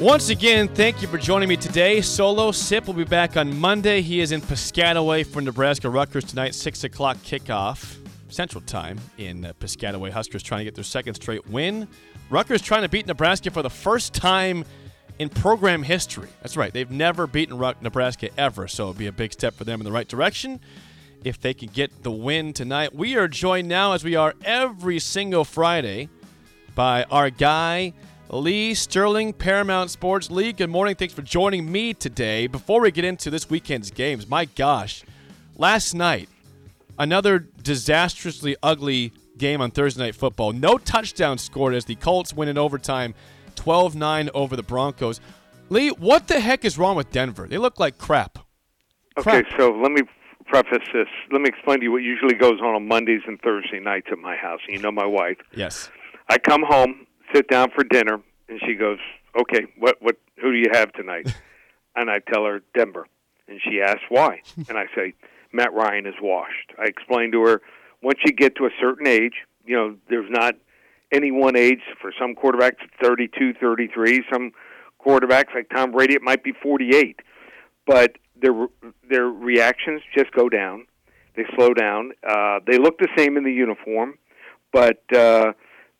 Once 0.00 0.28
again, 0.28 0.68
thank 0.68 1.00
you 1.00 1.08
for 1.08 1.16
joining 1.16 1.48
me 1.48 1.56
today. 1.56 2.02
Solo 2.02 2.52
Sip 2.52 2.86
will 2.86 2.92
be 2.92 3.02
back 3.02 3.38
on 3.38 3.58
Monday. 3.58 4.02
He 4.02 4.20
is 4.20 4.30
in 4.30 4.42
Piscataway 4.42 5.24
for 5.24 5.40
Nebraska 5.40 5.88
Rutgers 5.88 6.24
tonight, 6.24 6.54
6 6.54 6.84
o'clock 6.84 7.16
kickoff 7.24 7.96
Central 8.28 8.60
Time 8.60 9.00
in 9.16 9.46
uh, 9.46 9.54
Piscataway. 9.58 10.10
Huskers 10.10 10.42
trying 10.42 10.58
to 10.58 10.64
get 10.64 10.74
their 10.74 10.84
second 10.84 11.14
straight 11.14 11.48
win. 11.48 11.88
Rutgers 12.28 12.60
trying 12.60 12.82
to 12.82 12.90
beat 12.90 13.06
Nebraska 13.06 13.50
for 13.50 13.62
the 13.62 13.70
first 13.70 14.12
time 14.12 14.66
in 15.18 15.30
program 15.30 15.82
history. 15.82 16.28
That's 16.42 16.58
right, 16.58 16.74
they've 16.74 16.90
never 16.90 17.26
beaten 17.26 17.56
Ruck, 17.56 17.80
Nebraska 17.80 18.28
ever, 18.36 18.68
so 18.68 18.90
it'll 18.90 18.98
be 18.98 19.06
a 19.06 19.12
big 19.12 19.32
step 19.32 19.54
for 19.54 19.64
them 19.64 19.80
in 19.80 19.86
the 19.86 19.92
right 19.92 20.06
direction 20.06 20.60
if 21.24 21.40
they 21.40 21.54
can 21.54 21.68
get 21.68 22.02
the 22.02 22.12
win 22.12 22.52
tonight. 22.52 22.94
We 22.94 23.16
are 23.16 23.28
joined 23.28 23.68
now, 23.68 23.94
as 23.94 24.04
we 24.04 24.14
are 24.14 24.34
every 24.44 24.98
single 24.98 25.44
Friday, 25.44 26.10
by 26.74 27.04
our 27.04 27.30
guy 27.30 27.94
Lee 28.28 28.74
Sterling, 28.74 29.32
Paramount 29.32 29.90
Sports. 29.90 30.30
Lee, 30.30 30.52
good 30.52 30.68
morning. 30.68 30.96
Thanks 30.96 31.14
for 31.14 31.22
joining 31.22 31.70
me 31.70 31.94
today. 31.94 32.48
Before 32.48 32.80
we 32.80 32.90
get 32.90 33.04
into 33.04 33.30
this 33.30 33.48
weekend's 33.48 33.90
games, 33.92 34.28
my 34.28 34.46
gosh, 34.46 35.04
last 35.56 35.94
night, 35.94 36.28
another 36.98 37.38
disastrously 37.38 38.56
ugly 38.64 39.12
game 39.38 39.60
on 39.60 39.70
Thursday 39.70 40.02
Night 40.02 40.16
Football. 40.16 40.52
No 40.52 40.76
touchdown 40.76 41.38
scored 41.38 41.74
as 41.74 41.84
the 41.84 41.94
Colts 41.94 42.34
win 42.34 42.48
in 42.48 42.58
overtime 42.58 43.14
12 43.54 43.94
9 43.94 44.30
over 44.34 44.56
the 44.56 44.62
Broncos. 44.62 45.20
Lee, 45.68 45.90
what 45.90 46.26
the 46.26 46.40
heck 46.40 46.64
is 46.64 46.76
wrong 46.76 46.96
with 46.96 47.12
Denver? 47.12 47.46
They 47.48 47.58
look 47.58 47.78
like 47.78 47.96
crap. 47.96 48.38
crap. 49.16 49.36
Okay, 49.36 49.48
so 49.56 49.70
let 49.70 49.92
me 49.92 50.02
preface 50.46 50.86
this. 50.92 51.08
Let 51.30 51.42
me 51.42 51.48
explain 51.48 51.78
to 51.78 51.84
you 51.84 51.92
what 51.92 52.02
usually 52.02 52.34
goes 52.34 52.60
on 52.60 52.74
on 52.74 52.88
Mondays 52.88 53.22
and 53.28 53.40
Thursday 53.40 53.78
nights 53.78 54.08
at 54.10 54.18
my 54.18 54.34
house. 54.34 54.60
You 54.68 54.80
know 54.80 54.92
my 54.92 55.06
wife. 55.06 55.36
Yes. 55.54 55.90
I 56.28 56.38
come 56.38 56.64
home 56.66 57.05
sit 57.34 57.48
down 57.48 57.70
for 57.74 57.84
dinner, 57.84 58.20
and 58.48 58.60
she 58.66 58.74
goes, 58.74 58.98
"Okay, 59.38 59.66
what 59.78 59.96
what 60.00 60.16
who 60.40 60.52
do 60.52 60.58
you 60.58 60.70
have 60.72 60.92
tonight?" 60.92 61.34
and 61.96 62.10
I 62.10 62.20
tell 62.20 62.44
her 62.44 62.60
Denver, 62.74 63.06
and 63.48 63.60
she 63.62 63.80
asks 63.80 64.04
why, 64.08 64.42
and 64.68 64.78
I 64.78 64.86
say 64.94 65.14
Matt 65.52 65.72
Ryan 65.72 66.06
is 66.06 66.14
washed. 66.20 66.72
I 66.78 66.84
explain 66.84 67.32
to 67.32 67.42
her 67.42 67.62
once 68.02 68.20
you 68.24 68.32
get 68.32 68.56
to 68.56 68.66
a 68.66 68.70
certain 68.80 69.06
age, 69.06 69.34
you 69.64 69.76
know, 69.76 69.96
there's 70.08 70.30
not 70.30 70.54
any 71.12 71.30
one 71.30 71.56
age 71.56 71.80
for 72.00 72.12
some 72.18 72.34
quarterbacks 72.34 72.76
32, 73.02 73.54
33, 73.54 74.24
some 74.32 74.52
quarterbacks 75.04 75.54
like 75.54 75.68
Tom 75.70 75.92
Brady 75.92 76.14
it 76.14 76.22
might 76.22 76.42
be 76.42 76.52
48. 76.52 77.20
But 77.86 78.16
their 78.40 78.66
their 79.08 79.26
reactions 79.26 80.02
just 80.16 80.32
go 80.32 80.48
down. 80.48 80.86
They 81.36 81.44
slow 81.54 81.74
down. 81.74 82.12
Uh, 82.28 82.60
they 82.66 82.78
look 82.78 82.98
the 82.98 83.08
same 83.16 83.36
in 83.36 83.44
the 83.44 83.52
uniform, 83.52 84.18
but 84.72 85.02
uh, 85.14 85.52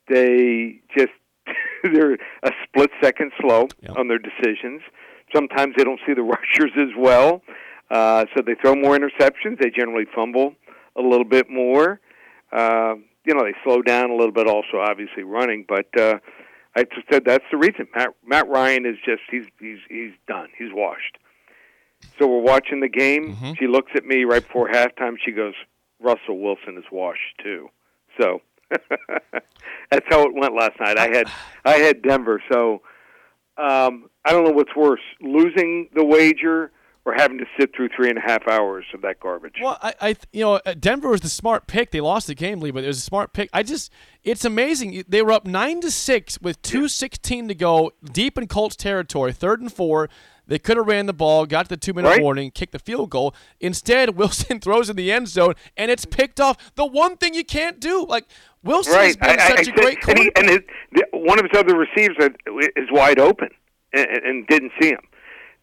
they 0.08 0.80
just 0.96 1.12
they're 1.82 2.14
a 2.14 2.50
split 2.64 2.90
second 3.02 3.32
slow 3.40 3.68
yep. 3.82 3.96
on 3.96 4.08
their 4.08 4.18
decisions. 4.18 4.82
Sometimes 5.34 5.74
they 5.76 5.84
don't 5.84 6.00
see 6.06 6.14
the 6.14 6.22
rushers 6.36 6.72
as 6.76 6.94
well, 6.96 7.42
uh, 7.90 8.24
so 8.34 8.42
they 8.44 8.54
throw 8.54 8.74
more 8.74 8.96
interceptions. 8.96 9.58
They 9.60 9.70
generally 9.70 10.06
fumble 10.14 10.54
a 10.96 11.02
little 11.02 11.24
bit 11.24 11.50
more. 11.50 12.00
Uh, 12.52 12.94
you 13.24 13.34
know, 13.34 13.42
they 13.44 13.54
slow 13.64 13.82
down 13.82 14.10
a 14.10 14.14
little 14.14 14.32
bit. 14.32 14.46
Also, 14.46 14.78
obviously 14.78 15.24
running, 15.24 15.64
but 15.68 15.86
uh, 15.98 16.18
I 16.76 16.84
just 16.84 17.06
said 17.10 17.24
that's 17.24 17.44
the 17.50 17.56
reason. 17.56 17.88
Matt, 17.94 18.10
Matt 18.24 18.48
Ryan 18.48 18.86
is 18.86 18.96
just 19.04 19.22
he's 19.30 19.46
he's 19.58 19.78
he's 19.88 20.12
done. 20.28 20.48
He's 20.56 20.72
washed. 20.72 21.18
So 22.18 22.26
we're 22.26 22.42
watching 22.42 22.80
the 22.80 22.88
game. 22.88 23.34
Mm-hmm. 23.34 23.52
She 23.58 23.66
looks 23.66 23.92
at 23.94 24.04
me 24.04 24.24
right 24.24 24.46
before 24.46 24.68
halftime. 24.68 25.16
She 25.24 25.32
goes, 25.32 25.54
"Russell 26.00 26.38
Wilson 26.38 26.76
is 26.78 26.84
washed 26.92 27.40
too." 27.42 27.68
So 28.20 28.42
That's 29.90 30.06
how 30.08 30.22
it 30.22 30.34
went 30.34 30.54
last 30.54 30.78
night. 30.80 30.98
I 30.98 31.08
had 31.08 31.30
I 31.64 31.76
had 31.78 32.02
Denver, 32.02 32.42
so 32.50 32.82
um, 33.56 34.08
I 34.24 34.32
don't 34.32 34.44
know 34.44 34.52
what's 34.52 34.74
worse: 34.74 35.00
losing 35.20 35.88
the 35.94 36.04
wager 36.04 36.72
or 37.06 37.14
having 37.16 37.38
to 37.38 37.44
sit 37.58 37.70
through 37.74 37.88
three 37.94 38.10
and 38.10 38.18
a 38.18 38.20
half 38.20 38.48
hours 38.48 38.84
of 38.92 39.00
that 39.02 39.20
garbage. 39.20 39.54
Well, 39.62 39.78
I, 39.80 39.94
I 40.00 40.16
you 40.32 40.40
know, 40.40 40.54
uh, 40.66 40.74
Denver 40.74 41.08
was 41.08 41.20
the 41.20 41.28
smart 41.28 41.68
pick. 41.68 41.92
They 41.92 42.00
lost 42.00 42.26
the 42.26 42.34
game, 42.34 42.58
Lee, 42.58 42.72
but 42.72 42.82
it 42.82 42.88
was 42.88 42.98
a 42.98 43.02
smart 43.02 43.32
pick. 43.32 43.48
I 43.52 43.62
just, 43.62 43.92
it's 44.24 44.44
amazing. 44.44 45.04
They 45.06 45.22
were 45.22 45.30
up 45.30 45.46
nine 45.46 45.80
to 45.82 45.90
six 45.92 46.40
with 46.40 46.60
two 46.62 46.88
sixteen 46.88 47.46
to 47.46 47.54
go, 47.54 47.92
deep 48.12 48.36
in 48.36 48.48
Colts 48.48 48.74
territory, 48.74 49.32
third 49.32 49.60
and 49.60 49.72
four. 49.72 50.08
They 50.48 50.58
could 50.58 50.76
have 50.76 50.86
ran 50.86 51.06
the 51.06 51.12
ball, 51.12 51.44
got 51.46 51.68
the 51.68 51.76
two 51.76 51.92
minute 51.92 52.08
right. 52.08 52.22
warning, 52.22 52.50
kicked 52.50 52.72
the 52.72 52.78
field 52.78 53.10
goal. 53.10 53.34
Instead, 53.60 54.10
Wilson 54.16 54.60
throws 54.60 54.90
in 54.90 54.96
the 54.96 55.12
end 55.12 55.28
zone, 55.28 55.54
and 55.76 55.90
it's 55.90 56.04
picked 56.04 56.40
off. 56.40 56.74
The 56.74 56.86
one 56.86 57.16
thing 57.16 57.34
you 57.34 57.44
can't 57.44 57.80
do, 57.80 58.04
like 58.04 58.26
Wilson 58.66 58.94
right. 58.94 59.06
has 59.06 59.16
been 59.16 59.40
I, 59.40 59.48
such 59.48 59.68
I, 59.68 59.70
a 59.70 59.74
great 59.74 60.08
and, 60.08 60.18
he, 60.18 60.32
and 60.36 60.48
his, 60.50 60.60
one 61.12 61.38
of 61.38 61.46
his 61.50 61.58
other 61.58 61.76
receivers 61.76 62.16
is 62.76 62.88
wide 62.90 63.18
open 63.18 63.48
and, 63.92 64.06
and 64.06 64.46
didn't 64.46 64.72
see 64.80 64.88
him. 64.88 65.00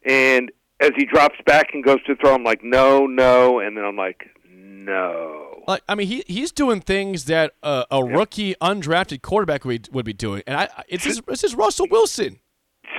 And 0.06 0.52
as 0.80 0.92
he 0.98 1.06
drops 1.06 1.36
back 1.46 1.70
and 1.74 1.84
goes 1.84 2.04
to 2.04 2.16
throw, 2.16 2.36
I'm 2.36 2.44
like, 2.44 2.64
no, 2.64 3.06
no, 3.06 3.60
and 3.60 3.78
then 3.78 3.86
I'm 3.86 3.96
like, 3.96 4.30
no. 4.54 5.64
Like 5.68 5.82
I 5.88 5.96
mean, 5.96 6.08
he 6.08 6.24
he's 6.28 6.52
doing 6.52 6.82
things 6.82 7.26
that 7.26 7.54
uh, 7.64 7.86
a 7.90 8.04
rookie 8.04 8.56
undrafted 8.56 9.22
quarterback 9.22 9.64
would 9.64 9.88
would 9.94 10.06
be 10.06 10.14
doing, 10.14 10.44
and 10.46 10.58
I 10.58 10.68
it's 10.90 11.06
his, 11.06 11.22
it's 11.30 11.42
his 11.42 11.56
Russell 11.56 11.88
Wilson. 11.90 12.40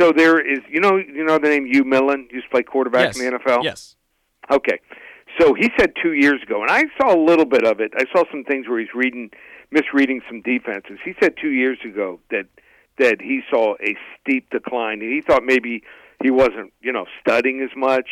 So 0.00 0.12
there 0.12 0.41
is, 0.41 0.60
you 0.69 0.81
know, 0.81 0.97
you 0.97 1.25
know 1.25 1.38
the 1.38 1.48
name 1.48 1.66
Hugh 1.66 1.84
Millen 1.84 2.26
used 2.32 2.47
to 2.47 2.50
play 2.50 2.62
quarterback 2.62 3.15
yes. 3.15 3.21
in 3.21 3.32
the 3.32 3.38
NFL. 3.38 3.65
Yes. 3.65 3.97
Okay. 4.50 4.81
So 5.38 5.53
he 5.54 5.71
said 5.78 5.92
two 6.00 6.12
years 6.12 6.42
ago, 6.42 6.62
and 6.62 6.71
I 6.71 6.84
saw 6.98 7.15
a 7.15 7.21
little 7.21 7.44
bit 7.44 7.65
of 7.65 7.81
it. 7.81 7.92
I 7.97 8.04
saw 8.12 8.25
some 8.31 8.44
things 8.44 8.69
where 8.69 8.78
he's 8.78 8.94
reading 8.94 9.31
misreading 9.75 10.23
some 10.29 10.41
defenses. 10.41 10.99
He 11.05 11.15
said 11.21 11.35
two 11.37 11.51
years 11.51 11.79
ago 11.85 12.21
that 12.31 12.47
that 12.99 13.21
he 13.21 13.41
saw 13.51 13.75
a 13.81 13.97
steep 14.21 14.49
decline, 14.51 15.03
and 15.03 15.12
he 15.12 15.21
thought 15.21 15.43
maybe 15.45 15.83
he 16.23 16.31
wasn't, 16.31 16.73
you 16.81 16.93
know, 16.93 17.07
studying 17.21 17.61
as 17.61 17.77
much 17.77 18.09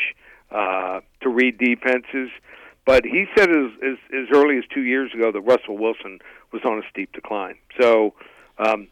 uh, 0.50 1.00
to 1.20 1.28
read 1.28 1.56
defenses. 1.56 2.30
But 2.84 3.04
he 3.04 3.26
said 3.36 3.48
as, 3.48 3.70
as 3.80 3.98
as 4.12 4.26
early 4.34 4.58
as 4.58 4.64
two 4.74 4.82
years 4.82 5.14
ago 5.14 5.30
that 5.30 5.40
Russell 5.40 5.78
Wilson 5.78 6.18
was 6.52 6.62
on 6.64 6.78
a 6.78 6.82
steep 6.90 7.12
decline. 7.12 7.56
So, 7.80 8.14
um, 8.58 8.88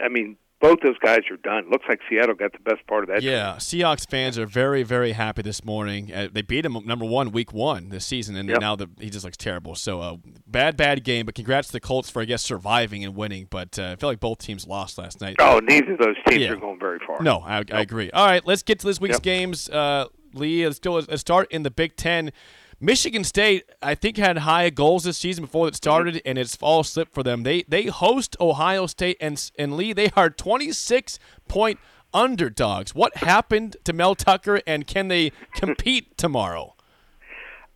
I 0.00 0.08
mean, 0.10 0.36
both 0.60 0.80
those 0.82 0.98
guys 0.98 1.20
are 1.30 1.36
done. 1.36 1.70
Looks 1.70 1.84
like 1.88 2.00
Seattle 2.08 2.34
got 2.34 2.52
the 2.52 2.58
best 2.58 2.86
part 2.86 3.04
of 3.04 3.08
that. 3.10 3.22
Yeah, 3.22 3.52
team. 3.58 3.80
Seahawks 3.80 4.08
fans 4.08 4.38
are 4.38 4.46
very, 4.46 4.82
very 4.82 5.12
happy 5.12 5.42
this 5.42 5.64
morning. 5.64 6.12
Uh, 6.12 6.28
they 6.30 6.42
beat 6.42 6.64
him 6.64 6.76
number 6.84 7.04
one 7.04 7.30
week 7.30 7.52
one 7.52 7.90
this 7.90 8.04
season, 8.04 8.36
and 8.36 8.48
yep. 8.48 8.60
now 8.60 8.74
the, 8.74 8.88
he 8.98 9.10
just 9.10 9.24
looks 9.24 9.36
terrible. 9.36 9.74
So 9.74 10.00
uh, 10.00 10.16
bad, 10.46 10.76
bad 10.76 11.04
game. 11.04 11.26
But 11.26 11.34
congrats 11.34 11.68
to 11.68 11.72
the 11.72 11.80
Colts 11.80 12.10
for 12.10 12.22
I 12.22 12.24
guess 12.24 12.42
surviving 12.42 13.04
and 13.04 13.14
winning. 13.14 13.46
But 13.48 13.78
uh, 13.78 13.90
I 13.92 13.96
feel 13.96 14.08
like 14.08 14.20
both 14.20 14.38
teams 14.38 14.66
lost 14.66 14.98
last 14.98 15.20
night. 15.20 15.36
Oh, 15.38 15.60
neither 15.62 15.92
of 15.92 15.98
those 15.98 16.16
teams 16.26 16.42
yeah. 16.42 16.50
are 16.50 16.56
going 16.56 16.80
very 16.80 16.98
far. 17.06 17.22
No, 17.22 17.38
I, 17.38 17.64
I, 17.72 17.80
agree. 17.80 18.10
All 18.10 18.26
right, 18.26 18.44
let's 18.46 18.62
get 18.62 18.80
to 18.80 18.86
this 18.86 19.00
week's 19.00 19.16
yep. 19.16 19.22
games. 19.22 19.68
Uh, 19.68 20.06
Lee, 20.34 20.66
let's 20.66 20.78
go. 20.78 20.94
Let's 20.94 21.20
start 21.20 21.50
in 21.52 21.62
the 21.62 21.70
Big 21.70 21.96
Ten. 21.96 22.32
Michigan 22.80 23.24
State, 23.24 23.64
I 23.82 23.94
think, 23.94 24.16
had 24.16 24.38
high 24.38 24.70
goals 24.70 25.04
this 25.04 25.18
season 25.18 25.44
before 25.44 25.66
it 25.66 25.74
started, 25.74 26.22
and 26.24 26.38
it's 26.38 26.56
all 26.60 26.84
slipped 26.84 27.12
for 27.12 27.22
them. 27.22 27.42
They 27.42 27.62
they 27.62 27.86
host 27.86 28.36
Ohio 28.40 28.86
State 28.86 29.16
and 29.20 29.50
and 29.58 29.76
Lee. 29.76 29.92
They 29.92 30.10
are 30.16 30.30
26 30.30 31.18
point 31.48 31.80
underdogs. 32.14 32.94
What 32.94 33.16
happened 33.16 33.76
to 33.84 33.92
Mel 33.92 34.14
Tucker, 34.14 34.60
and 34.66 34.86
can 34.86 35.08
they 35.08 35.32
compete 35.54 36.16
tomorrow? 36.16 36.74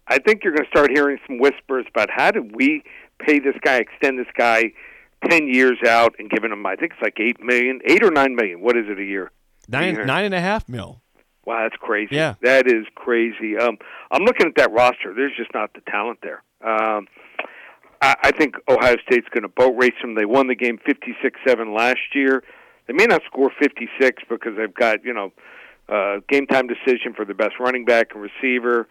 I 0.07 0.19
think 0.19 0.45
you're 0.45 0.53
going 0.53 0.65
to 0.65 0.71
start 0.71 0.91
hearing 0.91 1.19
some 1.27 1.39
whispers 1.39 1.87
about 1.89 2.11
how 2.11 2.31
did 2.31 2.55
we 2.55 2.83
pay 3.19 3.39
this 3.39 3.55
guy, 3.63 3.77
extend 3.77 4.19
this 4.19 4.27
guy 4.37 4.73
10 5.29 5.47
years 5.49 5.79
out, 5.87 6.15
and 6.19 6.29
giving 6.29 6.51
him, 6.51 6.67
I 6.67 6.75
think 6.75 6.93
it's 6.93 7.03
like 7.03 7.19
eight 7.21 7.41
million, 7.41 7.81
eight 7.87 8.03
or 8.03 8.11
nine 8.11 8.35
million. 8.35 8.61
What 8.61 8.77
is 8.77 8.87
it 8.89 8.99
a 8.99 9.05
year? 9.05 9.31
Nine 9.69 10.07
nine 10.07 10.25
and 10.25 10.35
a 10.35 10.41
half 10.41 10.69
mil. 10.69 11.01
Wow, 11.45 11.65
that's 11.65 11.81
crazy. 11.81 12.17
Yeah, 12.17 12.35
that 12.43 12.67
is 12.67 12.87
crazy. 12.95 13.57
Um, 13.57 13.79
I'm 14.11 14.23
looking 14.23 14.47
at 14.47 14.55
that 14.57 14.71
roster. 14.71 15.13
There's 15.15 15.37
just 15.37 15.53
not 15.55 15.75
the 15.75 15.81
talent 15.91 16.21
there. 16.23 16.43
Um, 16.65 17.09
I, 18.01 18.17
I 18.25 18.31
think 18.33 18.57
Ohio 18.69 18.97
State's 19.07 19.29
going 19.31 19.43
to 19.43 19.49
boat 19.49 19.75
race 19.77 19.95
them. 20.01 20.15
They 20.15 20.25
won 20.25 20.49
the 20.49 20.55
game 20.55 20.79
56-7 20.87 21.77
last 21.77 22.15
year. 22.15 22.43
They 22.87 22.93
may 22.93 23.07
not 23.07 23.23
score 23.27 23.51
56 23.61 24.23
because 24.29 24.57
they've 24.57 24.75
got 24.75 25.05
you 25.05 25.15
know 25.15 25.33
uh, 25.89 26.21
game 26.29 26.47
time 26.47 26.67
decision 26.67 27.15
for 27.15 27.25
the 27.25 27.35
best 27.35 27.55
running 27.61 27.85
back 27.85 28.09
and 28.15 28.23
receiver. 28.23 28.89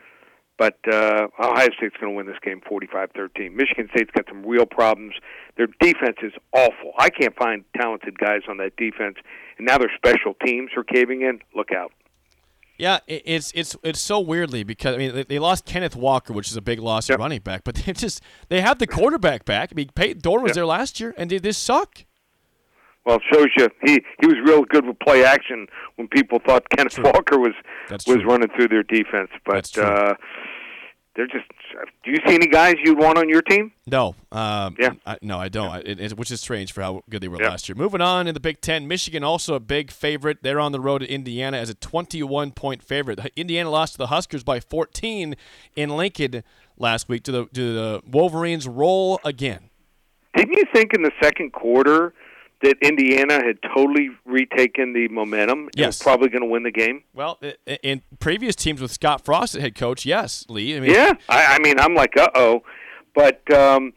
But 0.58 0.78
uh, 0.92 1.28
Ohio 1.40 1.70
State's 1.78 1.96
going 2.00 2.14
to 2.14 2.16
win 2.16 2.28
this 2.28 2.38
game 2.44 2.62
45-13. 2.70 3.52
Michigan 3.52 3.90
State's 3.96 4.12
got 4.12 4.26
some 4.30 4.46
real 4.46 4.68
problems. 4.68 5.16
Their 5.58 5.66
defense 5.80 6.18
is 6.22 6.34
awful. 6.54 6.92
I 7.00 7.10
can't 7.10 7.36
find 7.36 7.64
talented 7.76 8.20
guys 8.20 8.42
on 8.48 8.58
that 8.58 8.76
defense, 8.78 9.16
and 9.58 9.66
now 9.66 9.80
their 9.80 9.92
special 9.96 10.36
teams 10.46 10.70
are 10.78 10.84
caving 10.84 11.24
in. 11.24 11.40
Look 11.56 11.72
out. 11.72 11.92
Yeah, 12.82 12.98
it, 13.06 13.22
it's 13.26 13.52
it's 13.54 13.76
it's 13.84 14.02
so 14.02 14.20
weirdly 14.20 14.64
because 14.64 14.96
I 14.96 14.98
mean 14.98 15.14
they, 15.14 15.24
they 15.24 15.38
lost 15.40 15.66
Kenneth 15.66 15.96
Walker, 15.96 16.34
which 16.34 16.50
is 16.50 16.56
a 16.58 16.62
big 16.62 16.80
loss 16.80 17.10
Yep. 17.10 17.20
at 17.20 17.22
running 17.22 17.42
back, 17.42 17.62
but 17.64 17.76
they 17.86 17.94
just 17.94 18.22
they 18.50 18.60
have 18.62 18.80
the 18.80 18.88
quarterback 18.88 19.46
back. 19.46 19.70
I 19.72 19.76
mean 19.76 19.90
Payton 19.94 20.22
Thorne 20.22 20.42
was 20.42 20.50
Yep. 20.50 20.56
there 20.56 20.66
last 20.66 21.00
year, 21.00 21.14
and 21.16 21.30
did 21.30 21.44
this 21.44 21.60
suck. 21.60 22.06
Well, 23.06 23.18
it 23.18 23.22
shows 23.32 23.48
you 23.56 23.70
he 23.86 24.04
he 24.20 24.26
was 24.28 24.36
real 24.44 24.64
good 24.64 24.86
with 24.88 24.98
play 25.00 25.24
action 25.24 25.68
when 25.96 26.08
people 26.08 26.40
thought 26.44 26.68
Kenneth. 26.76 26.98
Walker 27.00 27.38
was 27.40 27.54
was 28.08 28.26
running 28.26 28.50
through 28.56 28.70
their 28.70 28.84
defense. 28.84 29.30
But 29.46 29.78
uh 29.78 30.16
they're 31.16 31.28
just. 31.28 31.46
Do 32.04 32.12
you 32.12 32.18
see 32.28 32.34
any 32.36 32.48
guys 32.48 32.76
you'd 32.84 32.98
want 32.98 33.18
on 33.18 33.28
your 33.30 33.42
team? 33.42 33.72
No, 33.88 34.16
um, 34.32 34.76
Yeah. 34.80 34.92
I, 35.06 35.18
no, 35.22 35.38
I 35.40 35.50
don't. 35.50 35.70
I, 35.70 35.80
it, 35.80 36.00
it- 36.00 36.18
which 36.18 36.32
is 36.32 36.42
strange 36.42 36.72
for 36.74 36.82
how 36.82 37.04
good 37.10 37.22
they 37.22 37.28
were 37.28 37.42
Yeah. 37.42 37.50
last 37.50 37.68
year. 37.70 37.76
Moving 37.76 38.02
on 38.02 38.28
in 38.28 38.34
the 38.34 38.40
Big 38.40 38.62
Ten, 38.62 38.88
Michigan 38.88 39.24
also 39.24 39.54
a 39.56 39.60
big 39.60 39.92
favorite. 39.92 40.40
They're 40.42 40.60
on 40.60 40.72
the 40.72 40.80
road 40.80 41.00
to 41.00 41.12
Indiana 41.12 41.58
as 41.58 41.70
a 41.70 41.74
21 41.76 42.52
point 42.52 42.84
favorite. 42.84 43.20
Indiana 43.36 43.70
lost 43.70 43.94
to 43.94 43.98
the 44.00 44.08
Huskers 44.08 44.44
by 44.44 44.60
14 44.60 45.36
in 45.76 45.90
Lincoln 45.90 46.44
last 46.78 47.08
week. 47.10 47.24
Do 47.24 47.32
the 47.32 47.46
do 47.54 47.74
the 47.74 48.02
Wolverines 48.08 48.68
roll 48.68 49.20
again? 49.24 49.70
Didn't 50.36 50.54
you 50.58 50.64
think 50.74 50.94
in 50.94 51.04
the 51.04 51.12
second 51.22 51.52
quarter 51.52 52.14
that 52.64 52.78
Indiana 52.82 53.44
had 53.44 53.58
totally 53.76 54.10
retaken 54.26 54.94
the 54.94 55.08
momentum 55.08 55.62
and 55.62 55.72
Yes. 55.76 55.88
was 56.00 56.04
probably 56.04 56.30
going 56.30 56.44
to 56.44 56.48
win 56.50 56.64
the 56.64 56.72
game? 56.72 57.04
Well, 57.14 57.40
in 57.84 58.02
previous 58.20 58.56
teams 58.56 58.82
with 58.82 58.92
Scott 58.92 59.24
Frost 59.26 59.56
as 59.56 59.62
head 59.62 59.76
coach, 59.76 60.06
yes, 60.06 60.46
Lee. 60.50 60.78
I 60.78 60.80
mean, 60.80 60.92
Yeah, 60.92 61.14
I, 61.30 61.56
I 61.56 61.60
mean, 61.60 61.80
I'm 61.80 61.96
like, 61.96 62.16
uh 62.18 62.30
oh, 62.36 62.64
but 63.16 63.42
um, 63.54 63.94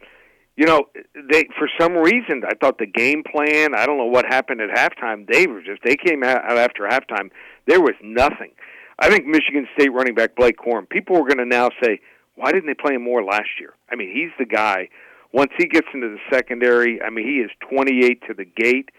you 0.56 0.66
know, 0.66 0.84
they 1.30 1.44
for 1.58 1.68
some 1.78 1.94
reason 1.94 2.42
I 2.46 2.54
thought 2.60 2.78
the 2.78 2.86
game 2.86 3.22
plan. 3.24 3.74
I 3.74 3.86
don't 3.86 3.98
know 3.98 4.06
what 4.06 4.24
happened 4.24 4.60
at 4.60 4.70
halftime. 4.70 5.26
They 5.30 5.46
were 5.46 5.60
just 5.62 5.82
they 5.84 5.96
came 5.96 6.22
out 6.22 6.44
out 6.44 6.58
after 6.58 6.84
halftime. 6.84 7.30
There 7.66 7.80
was 7.80 7.94
nothing. 8.02 8.52
I 8.98 9.10
think 9.10 9.26
Michigan 9.26 9.66
State 9.76 9.92
running 9.92 10.14
back 10.14 10.36
Blake 10.36 10.56
Corum. 10.56 10.88
People 10.88 11.16
were 11.16 11.26
going 11.26 11.38
to 11.38 11.44
now 11.44 11.70
say, 11.82 12.00
why 12.36 12.52
didn't 12.52 12.66
they 12.66 12.74
play 12.74 12.94
him 12.94 13.02
more 13.02 13.24
last 13.24 13.48
year? 13.58 13.74
I 13.90 13.96
mean, 13.96 14.10
he's 14.12 14.30
the 14.38 14.44
guy. 14.46 14.88
Once 15.34 15.50
he 15.58 15.66
gets 15.66 15.88
into 15.92 16.08
the 16.08 16.20
secondary, 16.32 17.02
I 17.02 17.10
mean, 17.10 17.26
he 17.26 17.40
is 17.40 17.50
28 17.68 18.22
to 18.28 18.34
the 18.34 18.44
gate. 18.44 18.90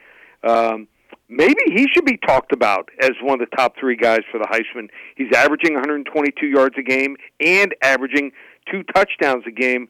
Um, 0.43 0.89
maybe 1.29 1.61
he 1.67 1.87
should 1.93 2.03
be 2.03 2.17
talked 2.17 2.51
about 2.51 2.89
as 3.01 3.11
one 3.21 3.41
of 3.41 3.49
the 3.49 3.55
top 3.55 3.75
three 3.79 3.95
guys 3.95 4.19
for 4.29 4.37
the 4.37 4.45
Heisman. 4.45 4.89
He's 5.15 5.33
averaging 5.33 5.75
122 5.75 6.45
yards 6.45 6.75
a 6.77 6.83
game 6.83 7.15
and 7.39 7.73
averaging 7.81 8.33
two 8.69 8.83
touchdowns 8.93 9.45
a 9.47 9.51
game. 9.51 9.87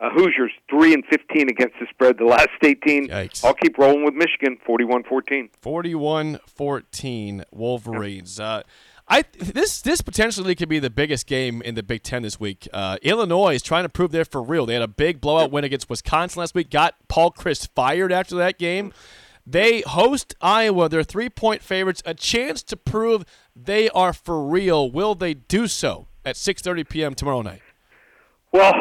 Uh, 0.00 0.10
Hoosiers 0.10 0.50
three 0.68 0.94
and 0.94 1.04
15 1.10 1.48
against 1.48 1.74
the 1.78 1.86
spread 1.90 2.18
the 2.18 2.24
last 2.24 2.48
18. 2.60 3.08
Yikes. 3.08 3.44
I'll 3.44 3.54
keep 3.54 3.78
rolling 3.78 4.04
with 4.04 4.14
Michigan 4.14 4.58
41-14. 4.68 5.48
41-14 5.62 7.44
Wolverines. 7.52 8.40
Uh, 8.40 8.62
I 9.08 9.24
this 9.38 9.80
this 9.80 10.02
potentially 10.02 10.54
could 10.54 10.68
be 10.68 10.78
the 10.78 10.90
biggest 10.90 11.26
game 11.26 11.62
in 11.62 11.74
the 11.74 11.82
Big 11.82 12.02
Ten 12.02 12.22
this 12.22 12.38
week. 12.38 12.68
Uh, 12.72 12.98
Illinois 13.02 13.54
is 13.54 13.62
trying 13.62 13.84
to 13.84 13.88
prove 13.88 14.12
they're 14.12 14.24
for 14.24 14.42
real. 14.42 14.66
They 14.66 14.74
had 14.74 14.82
a 14.82 14.88
big 14.88 15.20
blowout 15.20 15.50
win 15.50 15.64
against 15.64 15.88
Wisconsin 15.88 16.40
last 16.40 16.54
week. 16.54 16.70
Got 16.70 16.94
Paul 17.08 17.32
Chryst 17.32 17.68
fired 17.74 18.12
after 18.12 18.36
that 18.36 18.58
game. 18.58 18.92
They 19.46 19.80
host 19.80 20.34
Iowa. 20.42 20.90
They're 20.90 21.02
three 21.02 21.30
point 21.30 21.62
favorites. 21.62 22.02
A 22.04 22.12
chance 22.12 22.62
to 22.64 22.76
prove 22.76 23.24
they 23.56 23.88
are 23.90 24.12
for 24.12 24.44
real. 24.44 24.90
Will 24.90 25.14
they 25.14 25.32
do 25.32 25.66
so 25.66 26.08
at 26.24 26.36
6:30 26.36 26.86
p.m. 26.88 27.14
tomorrow 27.14 27.40
night? 27.40 27.62
Well, 28.52 28.74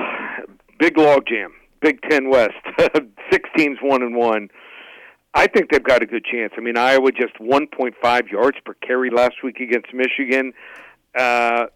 big 0.78 0.98
log 0.98 1.26
jam, 1.26 1.54
Big 1.82 2.02
Ten 2.10 2.30
West, 2.30 2.52
six 3.32 3.50
teams 3.56 3.78
one 3.82 4.02
and 4.02 4.16
one. 4.16 4.50
I 5.38 5.46
think 5.46 5.70
they've 5.70 5.84
got 5.84 6.02
a 6.02 6.08
good 6.08 6.26
chance. 6.26 6.52
I 6.58 6.62
mean, 6.62 6.78
Iowa 6.78 7.12
just 7.12 7.36
1.5 7.40 8.32
yards 8.32 8.58
per 8.66 8.74
carry 8.76 9.12
last 9.12 9.36
week 9.44 9.60
against 9.60 9.94
Michigan. 9.94 10.52
Uh, 11.18 11.68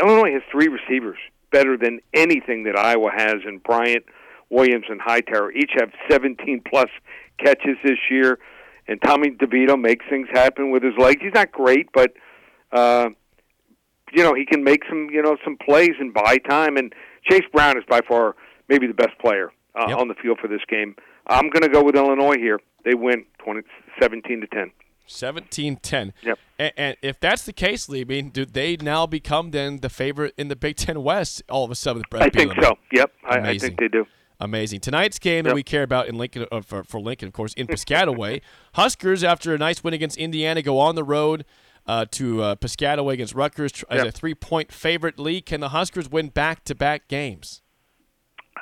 Illinois 0.00 0.32
has 0.32 0.42
three 0.50 0.68
receivers 0.68 1.18
better 1.52 1.76
than 1.76 2.00
anything 2.14 2.64
that 2.64 2.74
Iowa 2.78 3.10
has, 3.14 3.36
and 3.46 3.62
Bryant, 3.62 4.04
Williams, 4.48 4.86
and 4.88 4.98
Hightower 4.98 5.52
each 5.52 5.72
have 5.78 5.90
17 6.10 6.62
plus 6.66 6.88
catches 7.38 7.76
this 7.84 7.98
year. 8.10 8.38
And 8.88 8.98
Tommy 9.02 9.30
DeVito 9.30 9.78
makes 9.78 10.06
things 10.08 10.28
happen 10.32 10.70
with 10.70 10.82
his 10.82 10.94
legs. 10.98 11.20
He's 11.22 11.34
not 11.34 11.52
great, 11.52 11.88
but 11.92 12.12
uh, 12.72 13.10
you 14.12 14.22
know 14.22 14.34
he 14.34 14.46
can 14.46 14.64
make 14.64 14.82
some 14.88 15.08
you 15.10 15.22
know 15.22 15.36
some 15.44 15.56
plays 15.58 15.92
and 16.00 16.14
buy 16.14 16.38
time. 16.48 16.76
And 16.78 16.94
Chase 17.30 17.44
Brown 17.52 17.76
is 17.76 17.84
by 17.88 18.00
far 18.08 18.36
maybe 18.68 18.86
the 18.86 18.94
best 18.94 19.18
player 19.20 19.52
uh, 19.74 19.86
Yep. 19.88 19.98
on 19.98 20.08
the 20.08 20.14
field 20.14 20.38
for 20.40 20.48
this 20.48 20.60
game. 20.68 20.96
I'm 21.26 21.48
going 21.50 21.62
to 21.62 21.68
go 21.68 21.82
with 21.82 21.96
Illinois 21.96 22.36
here. 22.36 22.60
They 22.84 22.94
win 22.94 23.24
20, 23.38 23.62
17 24.00 24.40
to 24.42 24.46
10. 24.46 24.70
17-10. 25.08 26.12
Yep. 26.22 26.38
And, 26.58 26.72
and 26.76 26.96
if 27.02 27.20
that's 27.20 27.44
the 27.44 27.52
case, 27.52 27.88
Lee, 27.88 28.02
I 28.02 28.04
mean, 28.04 28.30
do 28.30 28.44
they 28.44 28.76
now 28.76 29.06
become 29.06 29.50
then 29.50 29.78
the 29.80 29.88
favorite 29.90 30.34
in 30.36 30.48
the 30.48 30.56
Big 30.56 30.76
Ten 30.76 31.02
West 31.02 31.42
all 31.48 31.64
of 31.64 31.70
a 31.70 31.74
sudden? 31.74 32.02
I 32.12 32.30
think 32.30 32.52
Bielema? 32.52 32.62
so. 32.62 32.74
Yep, 32.92 33.12
I, 33.24 33.38
I 33.50 33.58
think 33.58 33.78
they 33.78 33.88
do. 33.88 34.06
Amazing. 34.40 34.80
Tonight's 34.80 35.18
game 35.18 35.44
that 35.44 35.54
we 35.54 35.62
care 35.62 35.82
about 35.82 36.08
in 36.08 36.16
Lincoln 36.16 36.46
uh, 36.50 36.60
for, 36.60 36.84
for 36.84 37.00
Lincoln, 37.00 37.28
of 37.28 37.34
course, 37.34 37.54
in 37.54 37.66
Piscataway. 37.66 38.42
Huskers, 38.74 39.22
after 39.22 39.54
a 39.54 39.58
nice 39.58 39.84
win 39.84 39.94
against 39.94 40.16
Indiana, 40.18 40.60
go 40.60 40.78
on 40.78 40.96
the 40.96 41.04
road 41.04 41.44
uh, 41.86 42.06
to 42.12 42.42
uh, 42.42 42.54
Piscataway 42.56 43.12
against 43.14 43.34
Rutgers 43.34 43.84
as 43.88 43.98
Yep. 43.98 44.06
a 44.06 44.10
three-point 44.12 44.72
favorite. 44.72 45.18
Lee, 45.18 45.40
can 45.40 45.60
the 45.60 45.68
Huskers 45.68 46.10
win 46.10 46.28
back-to-back 46.28 47.08
games? 47.08 47.62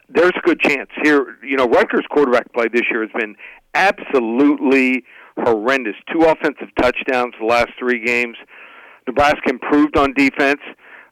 There's 0.09 0.33
a 0.37 0.41
good 0.43 0.61
chance 0.61 0.91
here. 1.03 1.39
You 1.43 1.57
know, 1.57 1.67
Rutgers 1.67 2.05
quarterback 2.11 2.53
play 2.53 2.69
this 2.73 2.83
year 2.91 3.03
has 3.03 3.11
been 3.19 3.37
absolutely 3.75 5.05
horrendous. 5.39 5.95
Two 6.13 6.25
offensive 6.25 6.69
touchdowns 6.81 7.35
the 7.39 7.47
last 7.47 7.71
three 7.79 8.05
games. 8.05 8.37
Nebraska 9.07 9.51
improved 9.51 9.97
on 9.97 10.13
defense. 10.15 10.61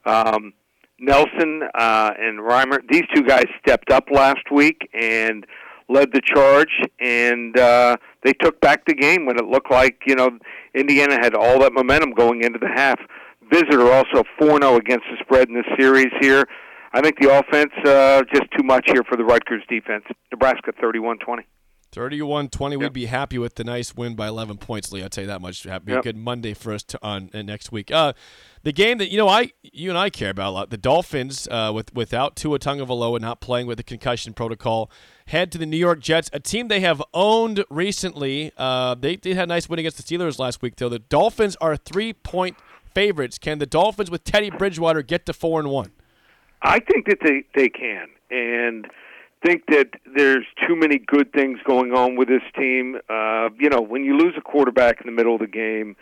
Um, 0.05 0.53
Nelson 0.99 1.63
uh, 1.75 2.11
and 2.19 2.41
Reimer, 2.41 2.79
these 2.91 3.05
two 3.15 3.23
guys 3.23 3.47
stepped 3.61 3.91
up 3.91 4.05
last 4.11 4.51
week 4.53 4.89
and 4.93 5.47
led 5.89 6.13
the 6.13 6.21
charge, 6.21 6.71
and 7.01 7.59
uh, 7.59 7.97
they 8.23 8.33
took 8.35 8.61
back 8.61 8.85
the 8.87 8.95
game 8.95 9.27
when 9.27 9.39
it 9.39 9.47
looked 9.47 9.71
like 9.71 9.99
you 10.07 10.15
know 10.15 10.31
Indiana 10.75 11.17
had 11.21 11.35
all 11.35 11.59
that 11.61 11.73
momentum 11.73 12.13
going 12.13 12.43
into 12.45 12.59
the 12.59 12.69
half. 12.69 13.01
Visitor 13.51 13.91
also 13.91 14.23
4-0 14.41 14.77
against 14.77 15.07
the 15.11 15.17
spread 15.21 15.49
in 15.49 15.55
this 15.55 15.65
series 15.77 16.13
here. 16.21 16.45
I 16.93 17.01
think 17.01 17.17
the 17.21 17.31
offense 17.39 17.73
uh, 17.85 18.23
just 18.33 18.51
too 18.57 18.65
much 18.65 18.85
here 18.93 19.03
for 19.09 19.17
the 19.17 19.25
Rutgers 19.25 19.63
defense. 19.69 20.05
Nebraska 20.33 20.73
31-20. 20.73 21.45
31-20. 21.93 22.79
We'd 22.79 22.93
be 22.93 23.07
happy 23.07 23.37
with 23.39 23.57
the 23.57 23.65
nice 23.65 23.97
win 23.97 24.15
by 24.15 24.29
11 24.29 24.59
points, 24.59 24.93
Lee. 24.93 25.03
I'll 25.03 25.09
tell 25.09 25.23
you 25.23 25.29
that 25.29 25.41
much. 25.41 25.67
A 25.67 25.81
Yep. 25.85 26.03
good 26.05 26.17
Monday 26.17 26.55
for 26.55 26.73
us 26.73 26.85
to 26.85 26.99
on 27.03 27.31
uh, 27.35 27.43
next 27.43 27.73
week. 27.73 27.91
Uh, 27.91 28.13
the 28.63 28.73
game 28.73 28.99
that 28.99 29.11
you 29.11 29.19
know 29.19 29.27
I 29.29 29.51
you 29.63 29.89
and 29.91 29.99
I 29.99 30.09
care 30.09 30.31
about 30.31 30.51
a 30.51 30.53
lot. 30.53 30.71
The 30.71 30.77
Dolphins, 30.77 31.49
uh, 31.51 31.73
with 31.75 31.93
without 31.93 32.37
Tua 32.37 32.61
Tagovailoa 32.61 33.21
not 33.21 33.41
playing 33.41 33.67
with 33.67 33.79
the 33.79 33.83
concussion 33.83 34.35
protocol, 34.35 34.89
head 35.27 35.51
to 35.53 35.59
the 35.59 35.67
New 35.67 35.77
York 35.79 35.99
Jets, 35.99 36.31
a 36.33 36.39
team 36.39 36.69
they 36.69 36.81
have 36.81 37.03
owned 37.13 37.65
recently. 37.71 38.53
Uh, 38.57 38.95
they 38.95 39.17
they 39.17 39.35
had 39.35 39.45
a 39.45 39.47
nice 39.47 39.69
win 39.69 39.81
against 39.81 39.97
the 39.97 40.03
Steelers 40.05 40.39
last 40.39 40.63
week, 40.63 40.77
though. 40.77 40.89
The 40.89 41.01
Dolphins 41.01 41.57
are 41.61 41.77
three 41.77 42.13
point 42.13 42.57
favorites. 42.95 43.37
Can 43.39 43.59
the 43.59 43.67
Dolphins 43.67 44.13
with 44.13 44.23
Teddy 44.23 44.51
Bridgewater 44.51 45.03
get 45.03 45.27
to 45.27 45.33
four 45.33 45.59
and 45.59 45.71
one? 45.71 45.91
I 46.63 46.81
think 46.81 47.07
that 47.07 47.19
they 47.25 47.45
they 47.55 47.69
can, 47.69 48.09
and 48.31 48.87
think 49.45 49.65
that 49.69 49.89
there's 50.15 50.45
too 50.67 50.77
many 50.77 50.99
good 50.99 51.33
things 51.33 51.59
going 51.65 51.93
on 51.93 52.17
with 52.17 52.29
this 52.29 52.43
team. 52.59 52.97
Uh, 53.09 53.49
you 53.59 53.69
know, 53.71 53.81
when 53.81 54.05
you 54.05 54.17
lose 54.17 54.35
a 54.37 54.43
quarterback 54.43 55.01
in 55.01 55.07
the 55.07 55.13
middle 55.13 55.35
of 55.35 55.41
the 55.41 55.47
game, 55.47 55.97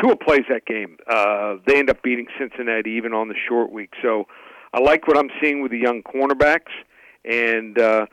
Tua 0.00 0.16
plays 0.16 0.44
that 0.48 0.66
game. 0.66 0.98
Uh, 1.08 1.56
they 1.66 1.78
end 1.78 1.90
up 1.90 2.02
beating 2.02 2.26
Cincinnati 2.38 2.90
even 2.90 3.12
on 3.12 3.28
the 3.28 3.34
short 3.48 3.70
week. 3.70 3.92
So 4.02 4.26
I 4.72 4.80
like 4.80 5.06
what 5.06 5.16
I'm 5.16 5.30
seeing 5.40 5.62
with 5.62 5.70
the 5.70 5.78
young 5.78 6.02
cornerbacks, 6.02 6.74
and 7.24 7.78
uh, 7.78 8.06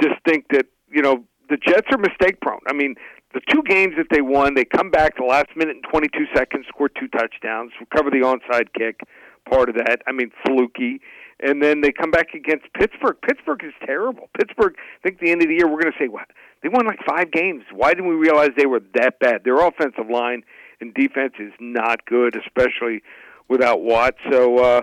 just 0.00 0.16
think 0.26 0.46
that 0.50 0.66
you 0.90 1.00
know 1.00 1.24
the 1.48 1.56
Jets 1.56 1.88
are 1.90 1.98
mistake 1.98 2.40
prone. 2.40 2.60
I 2.66 2.72
mean. 2.72 2.96
The 3.32 3.40
two 3.52 3.64
games 3.64 3.94
that 3.96 4.06
they 4.12 4.20
won, 4.20 4.54
they 4.54 4.64
come 4.64 4.92
back 4.92 5.16
the 5.16 5.24
last 5.24 5.48
minute 5.56 5.74
and 5.74 5.84
22 5.90 6.26
seconds, 6.36 6.66
score 6.68 6.88
two 6.88 7.08
touchdowns, 7.08 7.72
recover 7.80 8.08
the 8.08 8.18
onside 8.18 8.72
kick, 8.78 9.00
part 9.48 9.68
of 9.68 9.76
that. 9.76 10.02
I 10.06 10.12
mean, 10.12 10.30
fluky. 10.46 11.00
And 11.40 11.62
then 11.62 11.80
they 11.80 11.92
come 11.92 12.10
back 12.10 12.28
against 12.34 12.72
Pittsburgh. 12.74 13.16
Pittsburgh 13.22 13.62
is 13.64 13.72
terrible. 13.84 14.30
Pittsburgh, 14.38 14.74
I 14.78 15.08
think 15.08 15.20
the 15.20 15.30
end 15.30 15.42
of 15.42 15.48
the 15.48 15.54
year, 15.54 15.66
we're 15.66 15.80
going 15.80 15.92
to 15.92 15.98
say, 15.98 16.08
what? 16.08 16.28
They 16.62 16.68
won 16.68 16.86
like 16.86 17.00
five 17.06 17.30
games. 17.30 17.64
Why 17.72 17.90
didn't 17.90 18.08
we 18.08 18.14
realize 18.14 18.50
they 18.56 18.66
were 18.66 18.80
that 18.94 19.18
bad? 19.18 19.42
Their 19.44 19.56
offensive 19.66 20.08
line 20.10 20.42
and 20.80 20.94
defense 20.94 21.34
is 21.38 21.52
not 21.60 22.04
good, 22.06 22.36
especially 22.36 23.02
without 23.48 23.82
Watt. 23.82 24.14
So, 24.30 24.58
uh, 24.58 24.80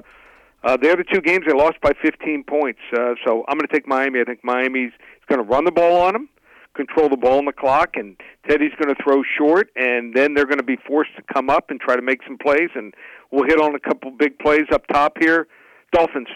uh, 0.64 0.78
the 0.78 0.92
other 0.92 1.04
two 1.04 1.22
games, 1.22 1.46
they 1.48 1.54
lost 1.54 1.82
by 1.82 1.92
15 2.02 2.44
points. 2.44 2.80
Uh, 2.94 3.16
so 3.26 3.44
I'm 3.48 3.58
going 3.58 3.68
to 3.68 3.74
take 3.74 3.88
Miami. 3.88 4.20
I 4.20 4.24
think 4.24 4.44
Miami's 4.44 4.92
going 5.28 5.44
to 5.44 5.50
run 5.50 5.66
the 5.66 5.72
ball 5.72 6.00
on 6.02 6.14
them, 6.14 6.30
control 6.76 7.10
the 7.10 7.18
ball 7.18 7.40
on 7.40 7.46
the 7.46 7.54
clock, 7.54 7.96
and 7.96 8.16
Teddy's 8.48 8.74
going 8.80 8.94
to 8.94 9.04
throw 9.04 9.24
short, 9.38 9.70
and 9.76 10.14
then 10.14 10.36
they're 10.36 10.46
going 10.46 10.60
to 10.60 10.64
be 10.64 10.78
forced 10.88 11.16
to 11.16 11.24
come 11.34 11.50
up 11.50 11.70
and 11.70 11.80
try 11.80 11.96
to 11.96 12.02
make 12.02 12.20
some 12.28 12.38
plays, 12.38 12.70
and 12.76 12.94
we'll 13.32 13.46
hit 13.46 13.60
on 13.60 13.76
a 13.76 13.80
couple 13.80 14.12
big 14.12 14.38
plays 14.40 14.66
up 14.72 14.86
top 14.88 15.18
here. 15.20 15.48
Dolphins, 15.94 16.28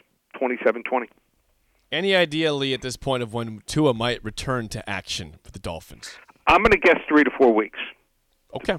27-20. 0.41 1.07
Any 1.91 2.15
idea, 2.15 2.53
Lee, 2.53 2.73
at 2.73 2.81
this 2.81 2.97
point 2.97 3.23
of 3.23 3.33
when 3.33 3.61
Tua 3.67 3.93
might 3.93 4.23
return 4.23 4.67
to 4.69 4.89
action 4.89 5.35
for 5.43 5.51
the 5.51 5.59
Dolphins? 5.59 6.17
I'm 6.47 6.61
going 6.61 6.71
to 6.71 6.77
guess 6.77 6.99
three 7.07 7.23
to 7.23 7.31
four 7.37 7.53
weeks. 7.53 7.79
Okay. 8.53 8.77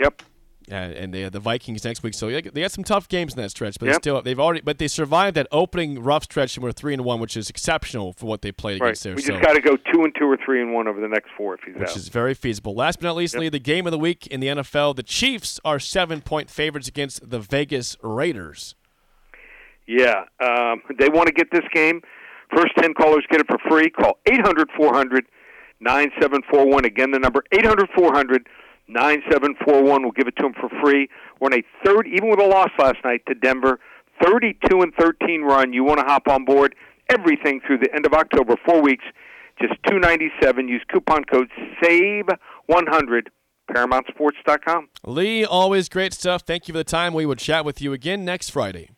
Yep. 0.00 0.22
And, 0.68 0.92
and 0.92 1.14
they 1.14 1.20
have 1.22 1.32
the 1.32 1.40
Vikings 1.40 1.84
next 1.84 2.02
week. 2.02 2.14
So 2.14 2.28
they 2.30 2.40
they 2.42 2.60
got 2.62 2.70
some 2.72 2.84
tough 2.84 3.08
games 3.08 3.34
in 3.34 3.42
that 3.42 3.50
stretch, 3.50 3.78
but 3.78 3.86
they 3.86 3.92
Yep. 3.92 4.02
still 4.02 4.22
they've 4.22 4.38
already 4.38 4.60
but 4.60 4.78
they 4.78 4.88
survived 4.88 5.36
that 5.36 5.46
opening 5.50 6.02
rough 6.02 6.24
stretch 6.24 6.56
and 6.56 6.64
were 6.64 6.72
three 6.72 6.92
and 6.92 7.04
one, 7.04 7.20
which 7.20 7.36
is 7.36 7.48
exceptional 7.50 8.12
for 8.12 8.26
what 8.26 8.42
they 8.42 8.52
played 8.52 8.80
Right. 8.80 8.88
against 8.88 9.04
there. 9.04 9.14
We 9.14 9.22
so 9.22 9.32
just 9.32 9.42
got 9.42 9.54
to 9.54 9.60
go 9.60 9.76
two 9.92 10.04
and 10.04 10.14
two 10.18 10.26
or 10.26 10.36
three 10.44 10.60
and 10.60 10.72
one 10.74 10.86
over 10.88 11.00
the 11.00 11.08
next 11.08 11.30
four 11.36 11.54
if 11.54 11.60
he's 11.64 11.74
out. 11.74 11.80
which 11.80 11.90
out. 11.90 11.96
is 11.96 12.08
very 12.08 12.34
feasible. 12.34 12.74
Last 12.74 13.00
but 13.00 13.06
not 13.06 13.16
least, 13.16 13.36
Lee, 13.36 13.48
the 13.48 13.58
game 13.58 13.86
of 13.86 13.90
the 13.92 13.98
week 13.98 14.26
in 14.26 14.40
the 14.40 14.48
NFL: 14.48 14.94
the 14.94 15.02
Chiefs 15.02 15.58
are 15.64 15.78
seven-point 15.78 16.50
favorites 16.50 16.88
against 16.88 17.30
the 17.30 17.38
Vegas 17.40 17.96
Raiders. 18.02 18.74
Yeah, 19.86 20.24
um, 20.40 20.82
they 20.98 21.08
want 21.08 21.26
to 21.26 21.32
get 21.32 21.50
this 21.50 21.64
game. 21.74 22.00
First 22.54 22.72
10 22.78 22.94
callers 22.94 23.24
get 23.30 23.40
it 23.40 23.46
for 23.48 23.58
free. 23.68 23.90
Call 23.90 24.18
800 24.26 24.68
400 24.76 25.24
9741. 25.80 26.84
Again, 26.84 27.10
the 27.10 27.18
number 27.18 27.42
800 27.52 27.88
400 27.96 28.46
9741. 28.92 30.02
We'll 30.02 30.12
give 30.12 30.28
it 30.28 30.36
to 30.36 30.42
them 30.42 30.54
for 30.54 30.68
free. 30.82 31.08
We're 31.40 31.52
in 31.52 31.60
a 31.60 31.64
third, 31.84 32.06
even 32.06 32.30
with 32.30 32.40
a 32.40 32.46
loss 32.46 32.70
last 32.78 32.98
night 33.04 33.22
to 33.28 33.34
Denver, 33.34 33.80
32 34.22 34.82
and 34.82 34.92
13 34.98 35.42
run. 35.42 35.72
You 35.72 35.84
want 35.84 36.00
to 36.00 36.06
hop 36.06 36.28
on 36.28 36.44
board 36.44 36.74
everything 37.08 37.60
through 37.66 37.78
the 37.78 37.92
end 37.94 38.06
of 38.06 38.12
October, 38.12 38.56
four 38.64 38.80
weeks, 38.80 39.04
just 39.60 39.74
297. 39.88 40.68
Use 40.68 40.82
coupon 40.90 41.24
code 41.24 41.48
SAVE100, 41.82 43.28
ParamountSports.com. 43.70 44.88
Lee, 45.06 45.44
always 45.44 45.88
great 45.88 46.12
stuff. 46.12 46.42
Thank 46.42 46.68
you 46.68 46.72
for 46.72 46.78
the 46.78 46.84
time. 46.84 47.14
We 47.14 47.26
will 47.26 47.36
chat 47.36 47.64
with 47.64 47.80
you 47.80 47.92
again 47.92 48.24
next 48.24 48.50
Friday. 48.50 48.90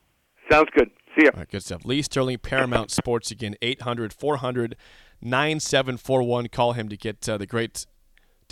Sounds 0.51 0.69
good. 0.77 0.91
See 1.17 1.25
ya. 1.25 1.31
All 1.35 1.41
right, 1.41 1.51
good 1.51 1.63
stuff. 1.63 1.85
Lee 1.85 2.03
Sterling, 2.03 2.39
Paramount 2.39 2.91
Sports 2.91 3.31
again, 3.31 3.55
800 3.61 4.13
400 4.13 4.77
9741. 5.21 6.49
Call 6.49 6.73
him 6.73 6.89
to 6.89 6.97
get 6.97 7.29
uh, 7.29 7.39
the 7.39 7.47
great 7.47 7.87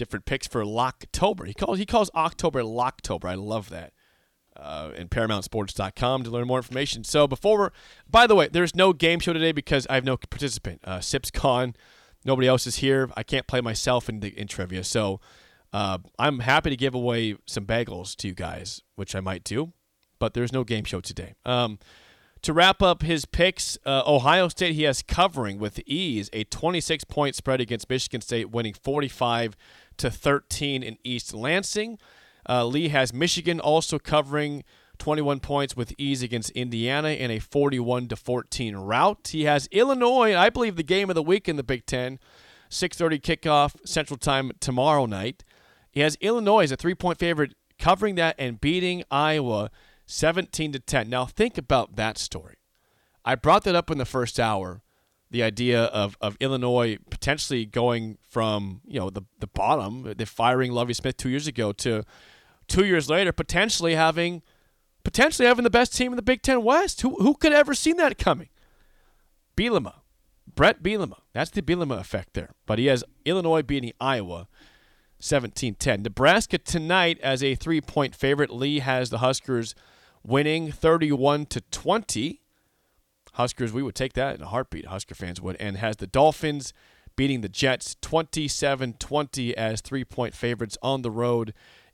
different 0.00 0.25
picks 0.25 0.47
for 0.47 0.64
Locktober. 0.64 1.47
He 1.47 1.52
calls 1.52 1.78
he 1.78 1.85
calls 1.85 2.11
October 2.14 2.62
Locktober. 2.62 3.26
I 3.26 3.35
love 3.35 3.69
that. 3.69 3.92
Uh, 4.57 4.90
and 4.97 5.11
ParamountSports.com 5.11 6.25
to 6.25 6.30
learn 6.30 6.47
more 6.47 6.59
information. 6.59 7.04
So 7.04 7.28
before 7.28 7.73
by 8.09 8.26
the 8.26 8.35
way, 8.35 8.49
there's 8.49 8.75
no 8.75 8.95
game 8.95 9.21
show 9.21 9.35
today 9.35 9.52
because 9.52 9.87
I 9.88 9.95
have 9.95 10.04
no 10.04 10.16
participant. 10.16 10.80
Uh, 10.85 11.00
Sip's 11.00 11.30
gone. 11.30 11.76
Nobody 12.25 12.49
else 12.49 12.66
is 12.66 12.76
here. 12.76 13.11
I 13.14 13.23
can't 13.23 13.47
play 13.47 13.61
myself 13.61 14.09
in 14.09 14.21
the 14.21 14.28
in 14.28 14.49
trivia. 14.49 14.85
So 14.85 15.21
uh, 15.73 15.99
I'm 16.19 16.40
happy 16.40 16.71
to 16.71 16.76
give 16.76 16.95
away 16.95 17.37
some 17.47 17.66
bagels 17.66 18.16
to 18.16 18.28
you 18.28 18.35
guys, 18.35 18.83
which 18.97 19.14
I 19.14 19.21
might 19.21 19.45
do, 19.45 19.73
but 20.19 20.33
there's 20.33 20.52
no 20.52 20.64
game 20.64 20.85
show 20.85 21.00
today. 21.00 21.35
Um, 21.45 21.78
to 22.42 22.54
wrap 22.54 22.80
up 22.80 23.02
his 23.02 23.26
picks, 23.26 23.76
uh, 23.85 24.02
Ohio 24.07 24.49
State 24.49 24.75
he 24.75 24.85
has 24.85 25.02
covering 25.02 25.59
with 25.59 25.78
ease 25.87 26.30
a 26.33 26.45
26 26.45 27.04
point 27.04 27.35
spread 27.35 27.61
against 27.61 27.90
Michigan 27.90 28.23
State, 28.23 28.50
winning 28.50 28.73
45 28.73 29.57
to 30.00 30.11
13 30.11 30.83
in 30.83 30.97
East 31.04 31.35
Lansing. 31.35 31.99
Uh, 32.49 32.64
Lee 32.64 32.88
has 32.88 33.12
Michigan 33.12 33.61
also 33.61 33.99
covering 33.99 34.64
21 34.99 35.40
points 35.40 35.76
with 35.76 35.92
ease 35.99 36.23
against 36.23 36.50
Indiana 36.50 37.11
in 37.11 37.30
a 37.30 37.38
41 37.38 38.09
to 38.09 38.16
14 38.16 38.76
rout. 38.76 39.28
He 39.30 39.45
has 39.45 39.69
Illinois, 39.71 40.35
I 40.35 40.50
believe 40.50 40.76
the 40.76 40.83
game 40.83 41.11
of 41.11 41.14
the 41.14 41.23
week 41.23 41.49
in 41.49 41.57
the 41.57 41.62
Big 41.62 41.87
10, 41.87 42.19
6:30 42.71 43.21
kickoff 43.21 43.76
Central 43.87 44.16
Time 44.16 44.52
tomorrow 44.61 45.07
night. 45.07 45.45
He 45.90 46.00
has 46.00 46.16
Illinois 46.21 46.64
as 46.64 46.73
a 46.73 46.76
three-point 46.76 47.19
favorite 47.19 47.54
covering 47.78 48.14
that 48.14 48.37
and 48.38 48.61
beating 48.61 49.02
Iowa 49.11 49.71
17 50.07 50.73
to 50.73 50.78
10. 50.78 51.11
Now 51.11 51.26
think 51.26 51.59
about 51.59 51.97
that 51.97 52.16
story. 52.16 52.57
I 53.25 53.35
brought 53.35 53.64
that 53.64 53.75
up 53.75 53.90
in 53.90 53.99
the 53.99 54.04
first 54.04 54.40
hour, 54.40 54.83
the 55.30 55.42
idea 55.42 55.84
of, 55.84 56.16
of 56.20 56.37
Illinois 56.40 56.99
potentially 57.08 57.64
going 57.64 58.18
from, 58.28 58.80
you 58.84 58.99
know, 58.99 59.10
the, 59.10 59.22
the 59.38 59.46
bottom, 59.46 60.12
the 60.16 60.26
firing 60.26 60.72
Lovie 60.72 60.94
Smith 60.94 61.16
two 61.16 61.28
years 61.28 61.46
ago 61.46 61.72
to 61.72 62.04
two 62.66 62.84
years 62.84 63.10
later 63.10 63.32
potentially 63.32 63.94
having 63.94 64.42
potentially 65.04 65.46
having 65.46 65.64
the 65.64 65.70
best 65.70 65.96
team 65.96 66.12
in 66.12 66.16
the 66.16 66.22
Big 66.22 66.42
Ten 66.42 66.62
West. 66.62 67.02
Who 67.02 67.16
who 67.16 67.34
could 67.34 67.52
ever 67.52 67.75
seen 67.75 67.96
that 67.96 68.18
coming? 68.18 68.49
Bielema. 69.56 69.94
Bret 70.52 70.82
Bielema. 70.82 71.18
That's 71.32 71.50
the 71.50 71.62
Bielema 71.62 72.00
effect 72.00 72.34
there. 72.34 72.50
But 72.66 72.78
he 72.78 72.87
has 72.87 73.04
Illinois 73.25 73.62
beating 73.62 73.92
Iowa 74.00 74.49
17-10. 75.22 76.02
Nebraska 76.02 76.58
tonight 76.58 77.20
as 77.22 77.42
a 77.42 77.54
three-point 77.54 78.16
favorite. 78.16 78.50
Lee 78.50 78.80
has 78.80 79.10
the 79.10 79.18
Huskers 79.18 79.75
winning 80.25 80.72
31 80.72 81.46
to 81.46 81.60
20. 81.60 82.39
Huskers, 83.34 83.72
we 83.72 83.82
would 83.82 83.94
take 83.94 84.14
that 84.14 84.37
in 84.37 84.42
a 84.42 84.46
heartbeat. 84.46 84.87
Husker 84.87 85.14
fans 85.14 85.40
would. 85.40 85.56
And 85.56 85.76
has 85.76 85.96
the 85.96 86.06
Dolphins 86.06 86.72
beating 87.16 87.40
the 87.40 87.49
Jets 87.49 87.96
27 88.00 88.94
20 88.94 89.56
as 89.56 89.80
three 89.80 90.04
point 90.04 90.34
favorites 90.34 90.78
on 90.82 91.02
the 91.02 91.10
road 91.10 91.52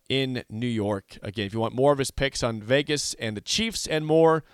in 0.09 0.45
New 0.49 0.67
York. 0.67 1.19
Again, 1.23 1.47
if 1.47 1.53
you 1.53 1.61
want 1.61 1.75
more 1.75 1.93
of 1.93 1.99
his 1.99 2.11
picks 2.11 2.43
on 2.43 2.61
Vegas 2.61 3.15
and 3.15 3.37
the 3.37 3.41
Chiefs 3.41 3.87
and 3.87 4.07
more, 4.07 4.45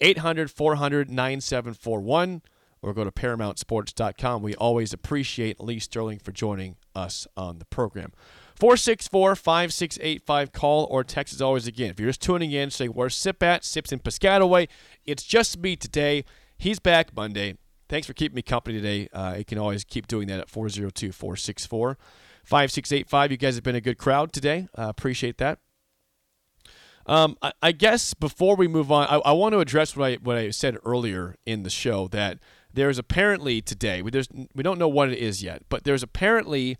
800 0.00 0.50
400 0.50 1.10
9741 1.10 2.42
or 2.80 2.94
go 2.94 3.04
to 3.04 3.10
ParamountSports.com. 3.10 4.42
We 4.42 4.54
always 4.54 4.92
appreciate 4.92 5.60
Lee 5.60 5.80
Sterling 5.80 6.18
for 6.18 6.32
joining 6.32 6.76
us 6.94 7.26
on 7.36 7.58
the 7.58 7.64
program. 7.64 8.12
464 8.58 9.36
5685. 9.36 10.52
Call 10.52 10.88
or 10.90 11.04
text 11.04 11.32
as 11.34 11.40
always. 11.40 11.66
Again, 11.66 11.90
if 11.90 12.00
you're 12.00 12.08
just 12.08 12.20
tuning 12.20 12.50
in, 12.50 12.70
say, 12.70 12.86
Where's 12.88 13.14
Sip 13.14 13.42
at? 13.42 13.64
Sip's 13.64 13.92
in 13.92 14.00
Piscataway. 14.00 14.68
It's 15.06 15.22
just 15.22 15.58
me 15.58 15.76
today. 15.76 16.24
He's 16.56 16.80
back 16.80 17.14
Monday. 17.14 17.56
Thanks 17.88 18.06
for 18.06 18.14
keeping 18.14 18.34
me 18.34 18.42
company 18.42 18.76
today. 18.80 19.08
Uh, 19.12 19.36
you 19.38 19.44
can 19.44 19.58
always 19.58 19.84
keep 19.84 20.08
doing 20.08 20.26
that 20.28 20.40
at 20.40 20.50
402 20.50 21.12
464 21.12 21.98
5685. 22.44 23.30
You 23.30 23.36
guys 23.36 23.54
have 23.54 23.64
been 23.64 23.76
a 23.76 23.80
good 23.80 23.96
crowd 23.96 24.32
today. 24.32 24.68
Uh, 24.76 24.88
appreciate 24.88 25.38
that. 25.38 25.60
Um, 27.06 27.36
I, 27.40 27.52
I 27.62 27.72
guess 27.72 28.12
before 28.12 28.56
we 28.56 28.68
move 28.68 28.92
on, 28.92 29.06
I, 29.08 29.16
I 29.18 29.32
want 29.32 29.54
to 29.54 29.60
address 29.60 29.96
what 29.96 30.04
I 30.10 30.14
what 30.16 30.36
I 30.36 30.50
said 30.50 30.76
earlier 30.84 31.36
in 31.46 31.62
the 31.62 31.70
show 31.70 32.08
that 32.08 32.38
there's 32.74 32.98
apparently 32.98 33.62
today 33.62 34.02
we 34.02 34.10
there's 34.10 34.28
we 34.54 34.62
don't 34.62 34.78
know 34.78 34.88
what 34.88 35.10
it 35.10 35.18
is 35.18 35.42
yet, 35.42 35.62
but 35.68 35.84
there's 35.84 36.02
apparently 36.02 36.76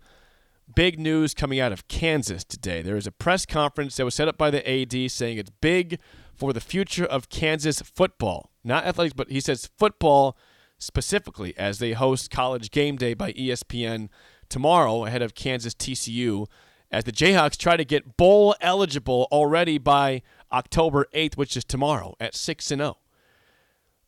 big 0.75 0.99
news 0.99 1.33
coming 1.33 1.59
out 1.59 1.71
of 1.71 1.87
Kansas 1.87 2.43
today. 2.43 2.81
There 2.81 2.97
is 2.97 3.07
a 3.07 3.11
press 3.11 3.45
conference 3.45 3.95
that 3.97 4.05
was 4.05 4.15
set 4.15 4.27
up 4.27 4.37
by 4.37 4.49
the 4.49 4.67
AD 4.69 5.11
saying 5.11 5.37
it's 5.37 5.51
big 5.61 5.99
for 6.33 6.53
the 6.53 6.61
future 6.61 7.05
of 7.05 7.29
Kansas 7.29 7.81
football, 7.81 8.51
not 8.63 8.85
athletics, 8.85 9.13
but 9.15 9.29
he 9.29 9.39
says 9.39 9.69
football 9.77 10.37
specifically 10.77 11.53
as 11.57 11.79
they 11.79 11.93
host 11.93 12.31
College 12.31 12.71
Game 12.71 12.95
Day 12.95 13.13
by 13.13 13.33
ESPN 13.33 14.09
tomorrow 14.47 15.05
ahead 15.05 15.21
of 15.21 15.35
Kansas 15.35 15.73
TCU 15.73 16.47
as 16.91 17.03
the 17.03 17.11
Jayhawks 17.11 17.57
try 17.57 17.77
to 17.77 17.85
get 17.85 18.17
bowl 18.17 18.55
eligible 18.61 19.27
already 19.31 19.77
by 19.77 20.21
October 20.51 21.05
8th, 21.13 21.37
which 21.37 21.55
is 21.55 21.63
tomorrow 21.63 22.15
at 22.19 22.33
6 22.33 22.71
and 22.71 22.79
0. 22.79 22.97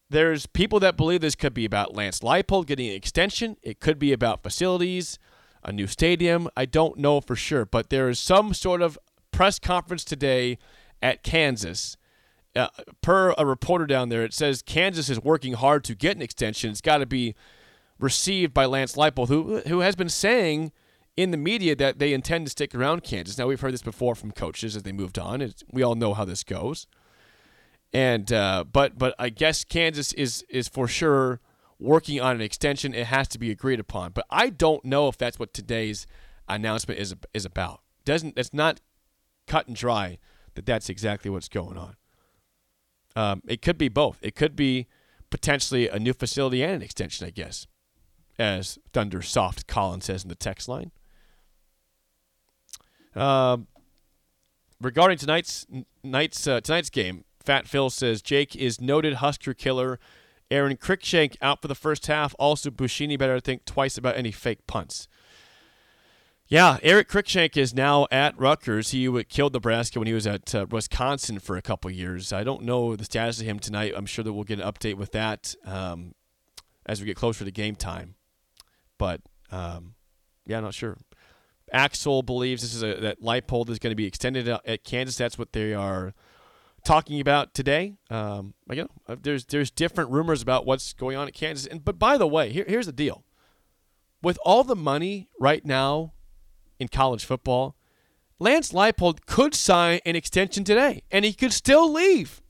There's 0.10 0.46
people 0.46 0.80
that 0.82 0.98
believe 0.98 1.22
this 1.22 1.36
could 1.36 1.54
be 1.54 1.64
about 1.64 1.96
Lance 1.96 2.20
Leipold 2.20 2.66
getting 2.66 2.90
an 2.90 2.96
extension. 2.96 3.56
It 3.62 3.80
could 3.80 4.00
be 4.00 4.12
about 4.12 4.44
facilities, 4.44 5.18
a 5.64 5.72
new 5.72 5.88
stadium. 5.88 6.50
I 6.56 6.66
don't 6.66 6.98
know 6.98 7.22
for 7.22 7.36
sure, 7.36 7.66
but 7.66 7.90
there 7.90 8.10
is 8.10 8.20
some 8.20 8.54
sort 8.54 8.82
of 8.82 8.98
press 9.32 9.60
conference 9.60 10.04
today 10.04 10.58
at 11.02 11.24
Kansas. 11.24 11.98
Uh, 12.54 12.68
per 13.02 13.34
a 13.38 13.46
reporter 13.46 13.86
down 13.86 14.10
there, 14.10 14.24
it 14.24 14.34
says 14.34 14.62
Kansas 14.62 15.10
is 15.10 15.22
working 15.22 15.54
hard 15.54 15.84
to 15.86 15.96
get 15.96 16.18
an 16.18 16.22
extension. 16.22 16.70
It's 16.70 16.82
got 16.82 16.98
to 16.98 17.06
be 17.06 17.34
received 17.98 18.54
by 18.54 18.66
Lance 18.66 18.96
Leipold, 18.96 19.30
who 19.30 19.60
who 19.68 19.80
has 19.80 19.96
been 19.96 20.10
saying 20.10 20.74
in 21.16 21.32
the 21.32 21.38
media 21.38 21.76
that 21.76 22.00
they 22.00 22.14
intend 22.14 22.46
to 22.46 22.50
stick 22.50 22.74
around 22.76 23.04
Kansas. 23.04 23.38
Now 23.38 23.48
we've 23.48 23.62
heard 23.62 23.74
this 23.74 23.82
before 23.82 24.16
from 24.16 24.32
coaches 24.32 24.76
as 24.76 24.84
they 24.84 24.92
moved 24.92 25.20
on. 25.20 25.42
It's, 25.42 25.64
we 25.72 25.84
all 25.84 25.96
know 25.96 26.14
how 26.14 26.26
this 26.26 26.44
goes. 26.44 26.88
And 27.94 28.32
uh, 28.32 28.66
but 28.72 28.98
but 28.98 29.16
I 29.20 29.30
guess 29.30 29.64
Kansas 29.64 30.14
is 30.14 30.44
is 30.50 30.68
for 30.68 30.88
sure 30.88 31.40
working 31.82 32.22
on 32.22 32.36
an 32.36 32.42
extension. 32.42 32.94
It 32.94 33.08
has 33.08 33.28
to 33.30 33.40
be 33.40 33.52
agreed 33.52 33.80
upon. 33.80 34.12
But 34.12 34.26
I 34.30 34.50
don't 34.50 34.86
know 34.86 35.08
if 35.08 35.18
that's 35.18 35.40
what 35.40 35.54
today's 35.54 36.08
announcement 36.48 37.00
is 37.00 37.16
is 37.34 37.46
about. 37.46 37.82
Doesn't 38.06 38.38
it's 38.38 38.54
not 38.54 38.80
cut 39.48 39.68
and 39.68 39.76
dry 39.76 40.20
that 40.56 40.66
that's 40.66 40.90
exactly 40.90 41.30
what's 41.32 41.50
going 41.50 41.78
on. 41.78 41.96
Um, 43.16 43.42
it 43.48 43.62
could 43.62 43.78
be 43.78 43.90
both. 43.90 44.18
It 44.22 44.36
could 44.36 44.56
be 44.56 44.88
potentially 45.30 45.90
a 45.90 46.00
new 46.00 46.14
facility 46.14 46.64
and 46.64 46.74
an 46.74 46.82
extension, 46.82 47.28
I 47.28 47.30
guess, 47.30 47.68
as 48.40 48.78
Thunder 48.94 49.22
Soft 49.22 49.68
Colin 49.68 50.02
says 50.02 50.24
in 50.24 50.30
the 50.30 50.36
text 50.36 50.68
line. 50.70 50.92
Um, 53.16 53.68
regarding 54.80 55.18
tonight's 55.18 55.66
night's 56.04 56.48
uh, 56.48 56.62
tonight's 56.62 56.90
game, 56.90 57.26
Fat 57.44 57.68
Phil 57.68 57.90
says 57.90 58.22
Jake 58.22 58.56
is 58.56 58.80
noted 58.80 59.16
Husker 59.16 59.54
killer. 59.54 60.00
Aron 60.52 60.76
Cruickshank 60.76 61.38
out 61.42 61.62
for 61.62 61.68
the 61.68 61.76
first 61.76 62.06
half. 62.08 62.36
Also, 62.38 62.70
Bushini 62.70 63.18
better 63.18 63.40
think 63.40 63.66
twice 63.66 63.98
about 63.98 64.18
any 64.18 64.32
fake 64.32 64.68
punts. 64.68 65.08
Yeah, 66.48 66.80
Eric 66.84 67.08
Cruickshank 67.08 67.56
is 67.56 67.74
now 67.74 68.08
at 68.12 68.38
Rutgers. 68.38 68.92
He 68.92 69.24
killed 69.24 69.54
Nebraska 69.54 70.00
when 70.00 70.08
he 70.08 70.14
was 70.14 70.28
at 70.28 70.54
uh, 70.54 70.66
Wisconsin 70.70 71.40
for 71.40 71.56
a 71.56 71.62
couple 71.62 71.90
years. 71.90 72.34
I 72.34 72.44
don't 72.44 72.64
know 72.64 72.98
the 72.98 73.06
status 73.06 73.40
of 73.40 73.48
him 73.48 73.58
tonight. 73.58 73.94
I'm 73.96 74.06
sure 74.06 74.22
that 74.24 74.34
we'll 74.34 74.44
get 74.44 74.60
an 74.60 74.70
update 74.70 74.96
with 74.96 75.14
that 75.14 75.56
um, 75.66 76.14
as 76.86 77.00
we 77.00 77.06
get 77.06 77.16
closer 77.16 77.46
to 77.46 77.52
game 77.52 77.76
time. 77.76 78.16
But 78.98 79.22
um, 79.50 79.96
yeah, 80.46 80.60
not 80.60 80.74
sure. 80.74 80.98
Axel 81.72 82.22
believes 82.22 82.62
this 82.62 82.76
is 82.76 82.84
a 82.84 82.96
that 82.96 83.48
pole 83.48 83.70
is 83.72 83.80
going 83.80 83.92
to 83.92 83.96
be 83.96 84.06
extended 84.06 84.50
at 84.50 84.84
Kansas. 84.84 85.16
That's 85.16 85.40
what 85.40 85.54
they 85.54 85.74
are 85.74 86.14
talking 86.84 87.20
about 87.20 87.54
today. 87.54 87.96
Um, 88.10 88.54
again, 88.70 88.88
uh, 89.08 89.16
there's 89.22 89.46
there's 89.46 89.72
different 89.72 90.10
rumors 90.10 90.42
about 90.42 90.66
what's 90.66 90.94
going 90.94 91.18
on 91.18 91.28
at 91.28 91.34
Kansas. 91.34 91.68
And 91.68 91.84
but 91.84 92.00
by 92.00 92.18
the 92.18 92.28
way, 92.28 92.52
here, 92.52 92.66
here's 92.68 92.86
the 92.86 92.92
deal: 92.92 93.24
with 94.22 94.38
all 94.46 94.64
the 94.64 94.76
money 94.76 95.30
right 95.40 95.66
now 95.66 96.14
in 96.80 96.88
college 96.88 97.26
football, 97.26 97.76
Lance 98.40 98.72
Leipold 98.72 99.26
could 99.26 99.54
sign 99.54 100.00
an 100.06 100.16
extension 100.16 100.64
today, 100.64 101.04
and 101.12 101.26
he 101.26 101.34
could 101.34 101.54
still 101.54 101.92
leave. 101.92 102.42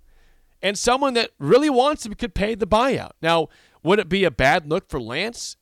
And 0.63 0.77
someone 0.77 1.15
that 1.15 1.31
really 1.39 1.71
wants 1.71 2.05
him 2.05 2.13
could 2.13 2.35
pay 2.35 2.53
the 2.53 2.67
buyout. 2.67 3.11
Now, 3.21 3.49
would 3.83 3.97
it 3.97 4.07
be 4.07 4.23
a 4.23 4.31
bad 4.31 4.69
look 4.69 4.89
for 4.89 5.01
Lance 5.01 5.57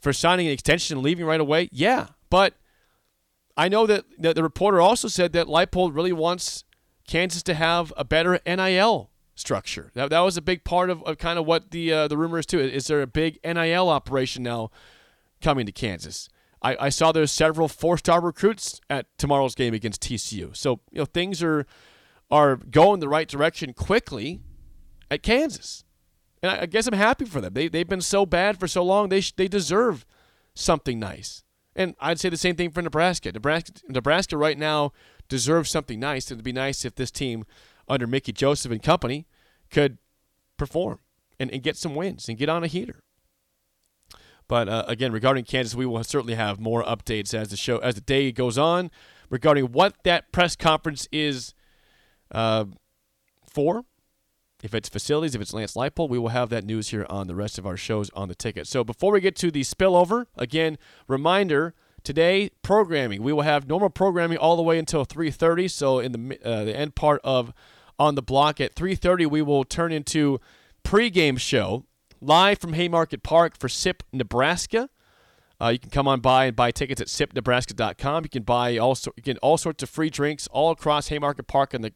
for 0.00 0.12
signing 0.12 0.46
an 0.46 0.52
extension 0.52 0.98
and 0.98 1.04
leaving 1.04 1.26
right 1.26 1.40
away? 1.40 1.68
Yeah, 1.72 2.08
but 2.30 2.54
I 3.56 3.68
know 3.68 3.86
that, 3.86 4.04
that 4.18 4.36
the 4.36 4.42
reporter 4.42 4.80
also 4.80 5.08
said 5.08 5.32
that 5.32 5.46
Leipold 5.46 5.94
really 5.94 6.12
wants 6.12 6.64
Kansas 7.06 7.42
to 7.44 7.54
have 7.54 7.92
a 7.96 8.04
better 8.04 8.40
NIL 8.46 9.10
structure. 9.34 9.90
That, 9.94 10.10
that 10.10 10.20
was 10.20 10.36
a 10.36 10.42
big 10.42 10.64
part 10.64 10.90
of, 10.90 11.02
of 11.04 11.18
kind 11.18 11.38
of 11.38 11.46
what 11.46 11.70
the 11.70 11.92
uh, 11.92 12.08
the 12.08 12.16
rumor 12.16 12.38
is 12.38 12.46
too. 12.46 12.60
Is 12.60 12.86
there 12.86 13.02
a 13.02 13.06
big 13.06 13.38
NIL 13.44 13.88
operation 13.88 14.42
now 14.42 14.70
coming 15.40 15.66
to 15.66 15.72
Kansas? 15.72 16.28
I, 16.62 16.76
I 16.80 16.88
saw 16.88 17.12
there's 17.12 17.32
several 17.32 17.68
four 17.68 17.98
star 17.98 18.20
recruits 18.20 18.80
at 18.88 19.06
tomorrow's 19.18 19.54
game 19.54 19.74
against 19.74 20.02
TCU. 20.02 20.56
So 20.56 20.80
you 20.90 21.00
know 21.00 21.04
things 21.04 21.42
are 21.42 21.66
are 22.30 22.56
going 22.56 23.00
the 23.00 23.08
right 23.08 23.28
direction 23.28 23.74
quickly 23.74 24.40
at 25.10 25.22
Kansas, 25.22 25.84
and 26.42 26.50
I, 26.50 26.62
I 26.62 26.66
guess 26.66 26.86
I'm 26.86 26.94
happy 26.94 27.26
for 27.26 27.40
them. 27.40 27.54
They 27.54 27.68
they've 27.68 27.88
been 27.88 28.00
so 28.00 28.24
bad 28.24 28.58
for 28.58 28.66
so 28.66 28.82
long. 28.82 29.08
They 29.08 29.20
sh- 29.20 29.34
they 29.36 29.48
deserve 29.48 30.06
something 30.54 30.98
nice. 30.98 31.42
And 31.76 31.96
I'd 31.98 32.20
say 32.20 32.28
the 32.28 32.36
same 32.36 32.54
thing 32.54 32.70
for 32.70 32.82
Nebraska. 32.82 33.32
Nebraska, 33.32 33.72
Nebraska 33.88 34.36
right 34.36 34.56
now 34.56 34.92
deserves 35.34 35.68
something 35.68 35.98
nice. 35.98 36.30
It'd 36.30 36.44
be 36.44 36.52
nice 36.52 36.84
if 36.84 36.94
this 36.94 37.10
team 37.10 37.44
under 37.88 38.06
Mickey 38.06 38.30
Joseph 38.30 38.70
and 38.70 38.80
company 38.80 39.26
could 39.68 39.98
perform 40.56 41.00
and, 41.40 41.50
and 41.50 41.60
get 41.60 41.76
some 41.76 41.96
wins 41.96 42.28
and 42.28 42.38
get 42.38 42.48
on 42.48 42.62
a 42.62 42.68
heater. 42.68 43.02
But 44.46 44.68
uh, 44.68 44.84
again, 44.86 45.10
regarding 45.10 45.44
Kansas, 45.44 45.74
we 45.74 45.86
will 45.86 46.04
certainly 46.04 46.36
have 46.36 46.60
more 46.60 46.84
updates 46.84 47.34
as 47.34 47.48
the 47.48 47.56
show 47.56 47.78
as 47.78 47.96
the 47.96 48.00
day 48.00 48.30
goes 48.30 48.56
on 48.56 48.92
regarding 49.28 49.72
what 49.72 49.96
that 50.04 50.30
press 50.30 50.54
conference 50.54 51.08
is 51.10 51.52
uh, 52.30 52.66
for. 53.44 53.84
If 54.62 54.72
it's 54.72 54.88
facilities, 54.88 55.34
if 55.34 55.40
it's 55.40 55.52
Lance 55.52 55.74
Leipold, 55.74 56.10
we 56.10 56.18
will 56.18 56.28
have 56.28 56.48
that 56.50 56.64
news 56.64 56.90
here 56.90 57.06
on 57.10 57.26
the 57.26 57.34
rest 57.34 57.58
of 57.58 57.66
our 57.66 57.76
shows 57.76 58.08
on 58.14 58.28
the 58.28 58.36
ticket. 58.36 58.68
So 58.68 58.84
before 58.84 59.12
we 59.12 59.20
get 59.20 59.34
to 59.36 59.50
the 59.50 59.62
spillover, 59.62 60.26
again, 60.36 60.78
reminder 61.08 61.74
Today, 62.04 62.50
programming. 62.62 63.22
We 63.22 63.32
will 63.32 63.42
have 63.42 63.66
normal 63.66 63.88
programming 63.88 64.36
all 64.36 64.56
the 64.56 64.62
way 64.62 64.78
until 64.78 65.06
3:30. 65.06 65.70
So 65.70 65.98
in 65.98 66.12
the 66.12 66.38
uh, 66.44 66.64
the 66.64 66.76
end 66.76 66.94
part 66.94 67.20
of 67.24 67.52
on 67.98 68.14
the 68.14 68.22
block 68.22 68.60
at 68.60 68.74
3:30, 68.74 69.26
we 69.26 69.40
will 69.40 69.64
turn 69.64 69.90
into 69.90 70.38
pregame 70.84 71.38
show 71.38 71.86
live 72.20 72.58
from 72.58 72.74
Haymarket 72.74 73.22
Park 73.22 73.58
for 73.58 73.68
SIP 73.68 74.02
Nebraska. 74.12 74.90
Uh, 75.60 75.68
you 75.68 75.78
can 75.78 75.90
come 75.90 76.06
on 76.06 76.20
by 76.20 76.46
and 76.46 76.56
buy 76.56 76.70
tickets 76.70 77.00
at 77.00 77.06
sipnebraska.com. 77.06 78.24
You 78.24 78.28
can 78.28 78.42
buy 78.42 78.76
all 78.76 78.94
so, 78.94 79.12
you 79.16 79.22
get 79.22 79.38
all 79.38 79.56
sorts 79.56 79.82
of 79.82 79.88
free 79.88 80.10
drinks 80.10 80.46
all 80.48 80.72
across 80.72 81.08
Haymarket 81.08 81.46
Park 81.46 81.74
on 81.74 81.82
the 81.82 81.92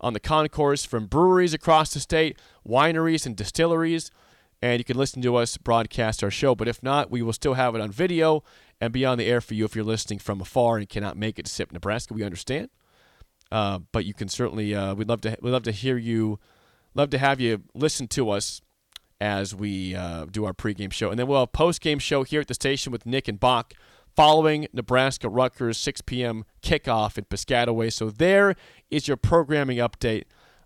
on 0.00 0.12
the 0.12 0.20
concourse 0.20 0.84
from 0.84 1.06
breweries 1.06 1.52
across 1.52 1.92
the 1.92 1.98
state, 1.98 2.38
wineries 2.64 3.26
and 3.26 3.34
distilleries, 3.34 4.12
and 4.60 4.78
you 4.78 4.84
can 4.84 4.96
listen 4.96 5.22
to 5.22 5.36
us 5.36 5.56
broadcast 5.56 6.22
our 6.22 6.30
show. 6.30 6.54
But 6.54 6.68
if 6.68 6.82
not, 6.82 7.10
we 7.10 7.22
will 7.22 7.32
still 7.32 7.54
have 7.54 7.74
it 7.74 7.80
on 7.80 7.90
video 7.90 8.42
and 8.80 8.92
be 8.92 9.04
on 9.04 9.18
the 9.18 9.26
air 9.26 9.40
for 9.40 9.54
you 9.54 9.64
if 9.64 9.74
you're 9.74 9.84
listening 9.84 10.18
from 10.18 10.40
afar 10.40 10.78
and 10.78 10.88
cannot 10.88 11.16
make 11.16 11.38
it 11.38 11.46
to 11.46 11.50
SIP 11.50 11.72
Nebraska. 11.72 12.14
We 12.14 12.24
understand, 12.24 12.70
uh, 13.50 13.80
but 13.92 14.04
you 14.04 14.14
can 14.14 14.28
certainly. 14.28 14.74
Uh, 14.74 14.94
we'd 14.94 15.08
love 15.08 15.20
to. 15.22 15.36
We'd 15.40 15.50
love 15.50 15.64
to 15.64 15.72
hear 15.72 15.96
you. 15.96 16.38
Love 16.94 17.10
to 17.10 17.18
have 17.18 17.40
you 17.40 17.62
listen 17.74 18.08
to 18.08 18.30
us 18.30 18.60
as 19.20 19.54
we 19.54 19.94
uh, 19.94 20.26
do 20.26 20.44
our 20.44 20.52
pregame 20.52 20.92
show, 20.92 21.10
and 21.10 21.18
then 21.18 21.26
we'll 21.26 21.40
have 21.40 21.52
postgame 21.52 22.00
show 22.00 22.22
here 22.22 22.40
at 22.40 22.48
the 22.48 22.54
station 22.54 22.92
with 22.92 23.06
Nick 23.06 23.28
and 23.28 23.38
Bach 23.38 23.74
following 24.18 24.66
Nebraska 24.72 25.28
Rutgers 25.28 25.78
6 25.78 26.00
p.m. 26.00 26.44
kickoff 26.60 27.16
in 27.18 27.24
Piscataway. 27.24 27.92
So 27.92 28.10
there 28.10 28.56
is 28.90 29.06
your 29.06 29.16
programming 29.16 29.78
update. 29.78 30.24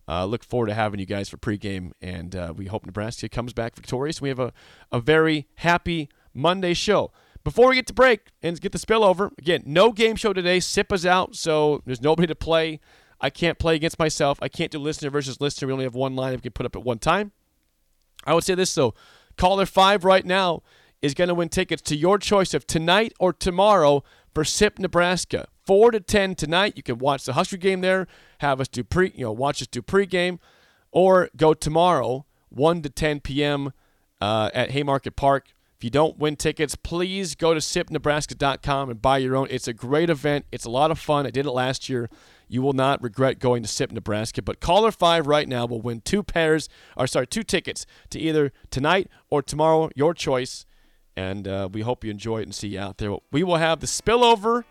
Uh, 0.09 0.25
look 0.25 0.45
forward 0.45 0.67
to 0.67 0.75
having 0.75 0.99
you 0.99 1.07
guys 1.07 1.29
for 1.29 1.37
pregame, 1.37 1.93
and 2.01 2.35
uh, 2.35 2.53
we 2.57 2.67
hope 2.67 2.85
Nebraska 2.85 3.29
comes 3.29 3.53
back 3.53 3.77
victorious. 3.77 4.21
We 4.21 4.29
have 4.29 4.41
a, 4.41 4.53
a 4.91 5.01
very 5.01 5.47
happy 5.57 6.09
Monday 6.35 6.75
show. 6.75 7.13
Before 7.45 7.69
we 7.69 7.75
get 7.77 7.87
to 7.89 7.95
break 7.95 8.29
and 8.43 8.61
get 8.61 8.73
the 8.73 8.79
spillover, 8.79 9.31
again, 9.39 9.63
no 9.67 9.91
game 9.93 10.17
show 10.17 10.33
today. 10.33 10.61
SIP 10.61 10.93
is 10.93 11.05
out, 11.05 11.35
so 11.35 11.83
there's 11.87 12.01
nobody 12.01 12.27
to 12.29 12.35
play. 12.35 12.81
I 13.21 13.31
can't 13.31 13.59
play 13.59 13.77
against 13.77 13.99
myself. 13.99 14.39
I 14.43 14.49
can't 14.49 14.71
do 14.71 14.79
listener 14.79 15.11
versus 15.11 15.41
listener. 15.41 15.67
We 15.67 15.73
only 15.73 15.85
have 15.85 15.95
one 15.95 16.17
line 16.17 16.35
we 16.35 16.41
can 16.41 16.53
put 16.53 16.67
up 16.67 16.77
at 16.77 16.85
one 16.85 16.99
time. 16.99 17.33
I 18.25 18.35
would 18.35 18.45
say 18.45 18.55
this 18.55 18.75
though, 18.75 18.95
caller 19.37 19.67
five 19.67 20.05
right 20.05 20.25
now 20.25 20.63
is 21.01 21.15
going 21.15 21.29
to 21.29 21.35
win 21.35 21.49
tickets 21.49 21.83
to 21.83 21.97
your 21.97 22.19
choice 22.19 22.55
of 22.55 22.67
tonight 22.67 23.13
or 23.19 23.33
tomorrow 23.33 24.05
for 24.35 24.45
SIP 24.45 24.79
Nebraska. 24.79 25.49
Four 25.67 25.91
to 25.93 26.01
ten 26.01 26.35
tonight. 26.35 26.75
You 26.77 26.83
can 26.83 26.99
watch 26.99 27.25
the 27.25 27.35
Husker 27.35 27.57
game 27.57 27.81
there. 27.81 28.07
Have 28.39 28.61
us 28.61 28.69
do 28.69 28.83
pre, 28.83 29.13
you 29.15 29.25
know, 29.25 29.33
watch 29.33 29.63
us 29.63 29.69
do 29.69 29.83
pregame, 29.83 30.39
or 30.91 31.31
go 31.37 31.55
tomorrow, 31.55 32.27
one 32.49 32.83
to 32.83 32.89
ten 32.89 33.21
p.m. 33.21 33.73
Uh, 34.21 34.51
at 34.55 34.71
Haymarket 34.71 35.17
Park 35.17 35.53
if 35.83 35.85
you 35.85 35.91
don't 35.91 36.17
win 36.17 36.37
tickets, 36.37 36.77
please 36.77 37.35
go 37.35 37.55
to 37.55 37.59
sipnebraska.com 37.59 38.89
and 38.89 39.03
buy 39.03 39.19
your 39.19 39.35
own. 39.35 39.49
It's 39.51 39.67
a 39.67 39.73
great 39.73 40.11
event. 40.11 40.45
It's 40.53 40.65
a 40.65 40.71
lot 40.71 40.93
of 40.93 40.99
fun. 41.01 41.27
I 41.27 41.31
did 41.31 41.45
it 41.45 41.51
last 41.51 41.89
year. 41.89 42.09
You 42.47 42.63
will 42.63 42.73
not 42.73 43.03
regret 43.03 43.41
going 43.41 43.65
to 43.65 43.69
SIP 43.69 43.91
Nebraska. 43.91 44.43
But 44.43 44.61
caller 44.61 44.93
five 44.93 45.27
right 45.27 45.49
now 45.49 45.67
will 45.67 45.81
win 45.81 46.01
two 46.01 46.23
pairs, 46.23 46.69
or 46.97 47.09
sorry, 47.09 47.27
two 47.27 47.43
tickets 47.43 47.85
to 48.11 48.21
either 48.21 48.53
tonight 48.71 49.09
or 49.29 49.43
tomorrow, 49.43 49.91
your 49.97 50.15
choice. 50.15 50.67
And 51.17 51.49
uh, 51.49 51.69
we 51.73 51.81
hope 51.81 52.05
you 52.05 52.13
enjoy 52.13 52.43
it 52.43 52.45
and 52.45 52.55
see 52.55 52.69
you 52.69 52.79
out 52.79 52.99
there. 52.99 53.17
We 53.33 53.43
will 53.43 53.57
have 53.57 53.81
the 53.81 53.89
spillover 53.89 54.63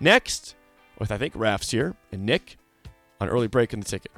next 0.00 0.54
with 0.98 1.10
I 1.10 1.18
think 1.18 1.34
Raf's 1.36 1.70
here 1.70 1.94
and 2.12 2.24
Nick 2.24 2.56
on 3.20 3.28
early 3.28 3.48
break 3.48 3.72
in 3.72 3.80
the 3.80 3.86
ticket. 3.86 4.12